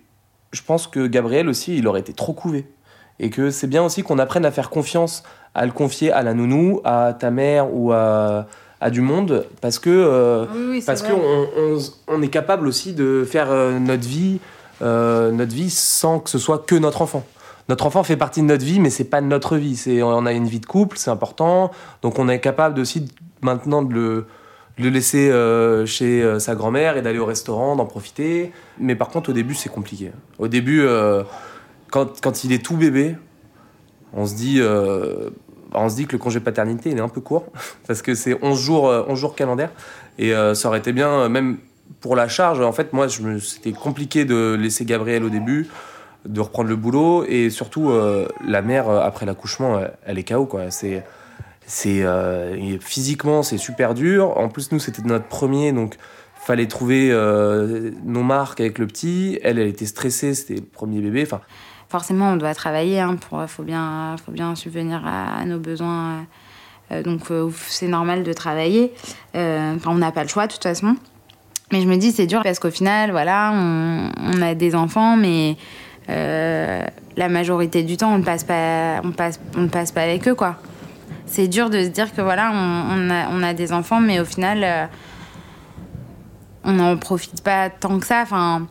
je 0.54 0.62
pense 0.62 0.88
que 0.88 1.08
Gabriel 1.08 1.50
aussi, 1.50 1.76
il 1.76 1.89
aurait 1.89 2.00
été 2.00 2.13
trop 2.13 2.32
couvé. 2.32 2.72
Et 3.19 3.30
que 3.30 3.52
c'est 3.52 3.67
bien 3.67 3.84
aussi 3.84 4.02
qu'on 4.02 4.17
apprenne 4.17 4.46
à 4.46 4.52
faire 4.52 4.69
confiance, 4.69 5.24
à 5.54 5.65
le 5.65 5.74
confier 5.74 6.10
à 6.13 6.24
la 6.24 6.34
nounou, 6.34 6.80
à 6.86 7.13
ta 7.13 7.32
mère 7.32 7.76
ou 7.76 7.91
à, 7.91 8.48
à 8.84 8.89
du 8.89 9.02
monde, 9.02 9.46
parce 9.62 9.80
que 9.80 9.89
euh, 9.89 10.46
parce 10.86 11.02
qu'on 11.02 11.48
on, 11.58 11.78
on, 12.08 12.22
est 12.22 12.28
capable 12.28 12.67
aussi 12.67 12.93
de 12.93 13.24
faire 13.24 13.50
euh, 13.50 13.80
notre 13.80 14.06
vie, 14.06 14.39
euh, 14.82 15.32
notre 15.32 15.54
vie 15.54 15.69
sans 15.69 16.19
que 16.19 16.30
ce 16.30 16.38
soit 16.38 16.65
que 16.65 16.76
notre 16.76 17.02
enfant 17.02 17.24
notre 17.69 17.86
enfant 17.86 18.04
fait 18.04 18.17
partie 18.17 18.41
de 18.41 18.48
notre 18.48 18.65
vie, 18.65 18.82
mais 18.82 18.89
c'est 18.89 19.06
pas 19.06 19.22
notre 19.22 19.56
vie. 19.56 19.78
C'est, 19.78 20.04
on 20.04 20.26
a 20.26 20.34
une 20.34 20.48
vie 20.48 20.60
de 20.60 20.65
couple, 20.65 20.98
c'est 20.98 21.10
important. 21.10 21.72
Donc 22.02 22.19
on 22.19 22.28
est 22.28 22.41
capable 22.41 22.78
aussi 22.78 23.08
maintenant 23.41 23.84
de 23.84 23.93
le, 23.93 24.26
le 24.78 24.89
laisser 24.89 25.30
euh, 25.30 25.86
chez 25.86 26.22
euh, 26.22 26.39
sa 26.39 26.56
grand-mère 26.56 26.98
et 26.98 27.02
d'aller 27.02 27.19
au 27.19 27.26
restaurant, 27.26 27.78
d'en 27.78 27.86
profiter. 27.86 28.52
Mais 28.80 28.96
par 28.96 29.08
contre, 29.08 29.30
au 29.30 29.34
début, 29.34 29.54
c'est 29.54 29.69
compliqué. 29.69 30.12
Au 30.39 30.50
début, 30.50 30.82
euh, 30.82 31.24
quand, 31.89 32.19
quand, 32.22 32.43
il 32.43 32.52
est 32.52 32.63
tout 32.63 32.76
bébé, 32.76 33.15
on 34.13 34.26
se 34.26 34.36
dit, 34.36 34.60
on 35.73 35.89
se 35.89 35.95
dit 35.95 36.05
que 36.05 36.13
le 36.13 36.17
congé 36.17 36.39
paternité, 36.39 36.89
il 36.91 36.97
est 36.97 37.01
un 37.01 37.09
peu 37.09 37.21
court, 37.21 37.45
parce 37.88 38.01
que 38.01 38.15
c'est 38.15 38.38
11 38.41 38.59
jours, 38.59 39.05
11 39.07 39.19
jours 39.19 39.36
calendaires. 39.36 39.71
Et 40.19 40.31
ça 40.53 40.67
aurait 40.67 40.79
été 40.79 40.93
bien, 40.93 41.27
même 41.27 41.57
pour 41.99 42.15
la 42.15 42.27
charge, 42.27 42.59
en 42.62 42.71
fait, 42.71 42.93
moi, 42.93 43.07
c'était 43.09 43.71
compliqué 43.71 44.25
de 44.25 44.55
laisser 44.59 44.86
Gabriel 44.86 45.23
au 45.23 45.29
début 45.29 45.69
de 46.25 46.41
reprendre 46.41 46.69
le 46.69 46.75
boulot. 46.75 47.25
Et 47.25 47.49
surtout 47.49 47.89
euh, 47.89 48.27
la 48.45 48.62
mère 48.62 48.89
euh, 48.89 49.01
après 49.01 49.25
l'accouchement 49.25 49.81
elle 50.05 50.19
est 50.19 50.23
KO 50.23 50.45
quoi. 50.45 50.71
C'est 50.71 51.03
c'est 51.65 52.03
euh, 52.03 52.77
physiquement 52.79 53.43
c'est 53.43 53.57
super 53.57 53.93
dur. 53.93 54.38
En 54.38 54.49
plus 54.49 54.71
nous 54.71 54.79
c'était 54.79 55.01
notre 55.03 55.25
premier 55.25 55.71
donc 55.71 55.95
fallait 56.36 56.67
trouver 56.67 57.09
nos 58.03 58.23
marques 58.23 58.59
avec 58.59 58.77
le 58.77 58.88
petit. 58.88 59.39
Elle 59.43 59.59
elle 59.59 59.67
était 59.67 59.86
stressée 59.86 60.33
c'était 60.33 60.55
le 60.55 60.62
premier 60.62 61.01
bébé. 61.01 61.23
Enfin 61.23 61.41
forcément 61.93 62.32
on 62.32 62.36
doit 62.36 62.56
travailler 62.56 62.99
hein, 62.99 63.15
pour 63.15 63.41
faut 63.47 63.63
bien 63.63 64.15
faut 64.25 64.32
bien 64.32 64.56
subvenir 64.56 65.01
à, 65.06 65.45
nos 65.45 65.60
besoins 65.60 66.25
donc 67.06 67.21
c'est 67.69 67.88
normal 67.88 68.23
de 68.23 68.34
travailler 68.34 68.93
on 69.36 69.95
n'a 69.95 70.12
pas 70.12 70.23
le 70.23 70.29
choix 70.29 70.47
de 70.47 70.53
toute 70.53 70.63
façon 70.63 70.95
mais 71.71 71.82
je 71.82 71.88
me 71.88 71.95
dis 71.97 72.12
c'est 72.12 72.27
dur 72.27 72.41
parce 72.43 72.60
qu'au 72.60 72.71
final 72.71 73.12
voilà 73.12 73.51
on, 73.53 74.41
a 74.41 74.56
des 74.56 74.75
enfants 74.75 75.15
mais 75.15 75.56
euh, 76.10 76.86
la 77.15 77.29
majorité 77.29 77.84
du 77.84 77.97
temps, 77.97 78.13
on 78.13 78.17
ne 78.17 78.23
passe 78.23 78.43
pas, 78.43 79.01
on 79.03 79.12
passe, 79.12 79.39
on 79.56 79.67
passe 79.67 79.91
pas 79.91 80.01
avec 80.01 80.27
eux, 80.27 80.36
quoi. 80.36 80.58
C'est 81.25 81.47
dur 81.47 81.69
de 81.69 81.84
se 81.84 81.89
dire 81.89 82.13
que 82.13 82.21
voilà, 82.21 82.51
on, 82.53 83.10
a, 83.10 83.29
on 83.29 83.43
a, 83.43 83.53
des 83.53 83.71
enfants, 83.71 83.99
mais 83.99 84.19
au 84.19 84.25
final, 84.25 84.63
euh, 84.63 84.86
on 86.63 86.73
n'en 86.73 86.97
profite 86.97 87.41
pas 87.43 87.69
tant 87.69 87.99
que 87.99 88.06
ça. 88.06 88.21
Enfin. 88.23 88.67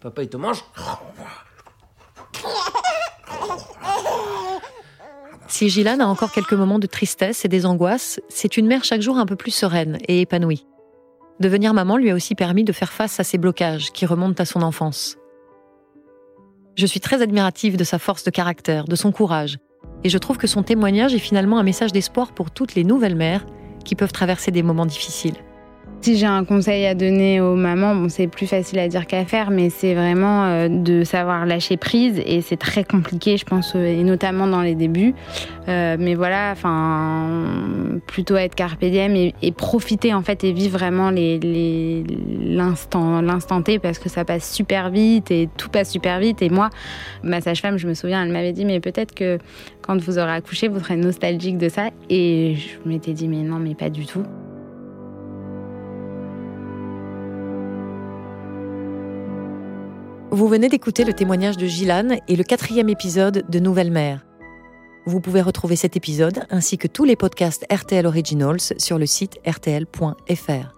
Papa, 0.00 0.22
il 0.22 0.28
te 0.28 0.36
mange 0.36 0.64
Si 5.48 5.68
Gilane 5.68 6.00
a 6.00 6.06
encore 6.06 6.32
quelques 6.32 6.52
moments 6.52 6.78
de 6.78 6.86
tristesse 6.86 7.44
et 7.44 7.48
des 7.48 7.66
angoisses, 7.66 8.20
c'est 8.28 8.56
une 8.56 8.66
mère 8.66 8.84
chaque 8.84 9.02
jour 9.02 9.18
un 9.18 9.26
peu 9.26 9.36
plus 9.36 9.50
sereine 9.50 9.98
et 10.08 10.20
épanouie. 10.20 10.66
Devenir 11.40 11.74
maman 11.74 11.96
lui 11.96 12.10
a 12.10 12.14
aussi 12.14 12.34
permis 12.34 12.64
de 12.64 12.72
faire 12.72 12.92
face 12.92 13.20
à 13.20 13.24
ses 13.24 13.38
blocages 13.38 13.92
qui 13.92 14.06
remontent 14.06 14.42
à 14.42 14.46
son 14.46 14.62
enfance. 14.62 15.16
Je 16.76 16.86
suis 16.86 17.00
très 17.00 17.22
admirative 17.22 17.76
de 17.76 17.84
sa 17.84 17.98
force 17.98 18.24
de 18.24 18.30
caractère, 18.30 18.84
de 18.86 18.96
son 18.96 19.12
courage, 19.12 19.58
et 20.04 20.08
je 20.08 20.18
trouve 20.18 20.38
que 20.38 20.46
son 20.46 20.62
témoignage 20.62 21.14
est 21.14 21.18
finalement 21.18 21.58
un 21.58 21.62
message 21.62 21.92
d'espoir 21.92 22.32
pour 22.32 22.50
toutes 22.50 22.74
les 22.74 22.84
nouvelles 22.84 23.16
mères 23.16 23.44
qui 23.82 23.94
peuvent 23.94 24.12
traverser 24.12 24.50
des 24.50 24.62
moments 24.62 24.86
difficiles. 24.86 25.36
Si 26.02 26.16
j'ai 26.16 26.26
un 26.26 26.44
conseil 26.44 26.84
à 26.84 26.96
donner 26.96 27.40
aux 27.40 27.54
mamans, 27.54 27.94
bon, 27.94 28.08
c'est 28.08 28.26
plus 28.26 28.48
facile 28.48 28.80
à 28.80 28.88
dire 28.88 29.06
qu'à 29.06 29.24
faire, 29.24 29.52
mais 29.52 29.70
c'est 29.70 29.94
vraiment 29.94 30.46
euh, 30.46 30.66
de 30.68 31.04
savoir 31.04 31.46
lâcher 31.46 31.76
prise 31.76 32.20
et 32.26 32.40
c'est 32.40 32.56
très 32.56 32.82
compliqué, 32.82 33.36
je 33.36 33.44
pense, 33.44 33.76
euh, 33.76 33.86
et 33.86 34.02
notamment 34.02 34.48
dans 34.48 34.62
les 34.62 34.74
débuts. 34.74 35.14
Euh, 35.68 35.96
mais 36.00 36.16
voilà, 36.16 36.50
enfin, 36.50 38.00
plutôt 38.08 38.34
être 38.34 38.56
carpe 38.56 38.84
diem 38.84 39.14
et, 39.14 39.52
profiter 39.52 40.12
en 40.12 40.22
fait 40.22 40.42
et 40.42 40.52
vivre 40.52 40.76
vraiment 40.76 41.12
l'instant, 42.40 43.22
l'instant 43.22 43.62
T 43.62 43.78
parce 43.78 44.00
que 44.00 44.08
ça 44.08 44.24
passe 44.24 44.52
super 44.52 44.90
vite 44.90 45.30
et 45.30 45.48
tout 45.56 45.68
passe 45.68 45.92
super 45.92 46.18
vite. 46.18 46.42
Et 46.42 46.50
moi, 46.50 46.70
ma 47.22 47.40
sage-femme, 47.40 47.76
je 47.76 47.86
me 47.86 47.94
souviens, 47.94 48.24
elle 48.24 48.32
m'avait 48.32 48.52
dit, 48.52 48.64
mais 48.64 48.80
peut-être 48.80 49.14
que 49.14 49.38
quand 49.82 50.00
vous 50.00 50.18
aurez 50.18 50.32
accouché, 50.32 50.66
vous 50.66 50.80
serez 50.80 50.96
nostalgique 50.96 51.58
de 51.58 51.68
ça. 51.68 51.90
Et 52.10 52.56
je 52.56 52.88
m'étais 52.88 53.12
dit, 53.12 53.28
mais 53.28 53.42
non, 53.42 53.60
mais 53.60 53.76
pas 53.76 53.88
du 53.88 54.04
tout. 54.04 54.24
Vous 60.32 60.48
venez 60.48 60.70
d'écouter 60.70 61.04
le 61.04 61.12
témoignage 61.12 61.58
de 61.58 61.66
Gilane 61.66 62.16
et 62.26 62.36
le 62.36 62.42
quatrième 62.42 62.88
épisode 62.88 63.44
de 63.50 63.58
Nouvelle 63.58 63.90
Mère. 63.90 64.24
Vous 65.04 65.20
pouvez 65.20 65.42
retrouver 65.42 65.76
cet 65.76 65.94
épisode 65.94 66.46
ainsi 66.48 66.78
que 66.78 66.88
tous 66.88 67.04
les 67.04 67.16
podcasts 67.16 67.66
RTL 67.70 68.06
Originals 68.06 68.72
sur 68.78 68.96
le 68.96 69.04
site 69.04 69.38
rtl.fr. 69.46 70.74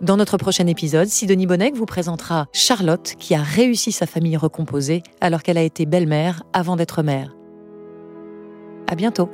Dans 0.00 0.16
notre 0.16 0.38
prochain 0.38 0.66
épisode, 0.66 1.06
Sidonie 1.06 1.46
Bonnec 1.46 1.76
vous 1.76 1.86
présentera 1.86 2.48
Charlotte 2.52 3.14
qui 3.20 3.36
a 3.36 3.42
réussi 3.42 3.92
sa 3.92 4.06
famille 4.06 4.36
recomposée 4.36 5.04
alors 5.20 5.44
qu'elle 5.44 5.58
a 5.58 5.62
été 5.62 5.86
belle-mère 5.86 6.42
avant 6.52 6.74
d'être 6.74 7.04
mère. 7.04 7.36
À 8.88 8.96
bientôt. 8.96 9.30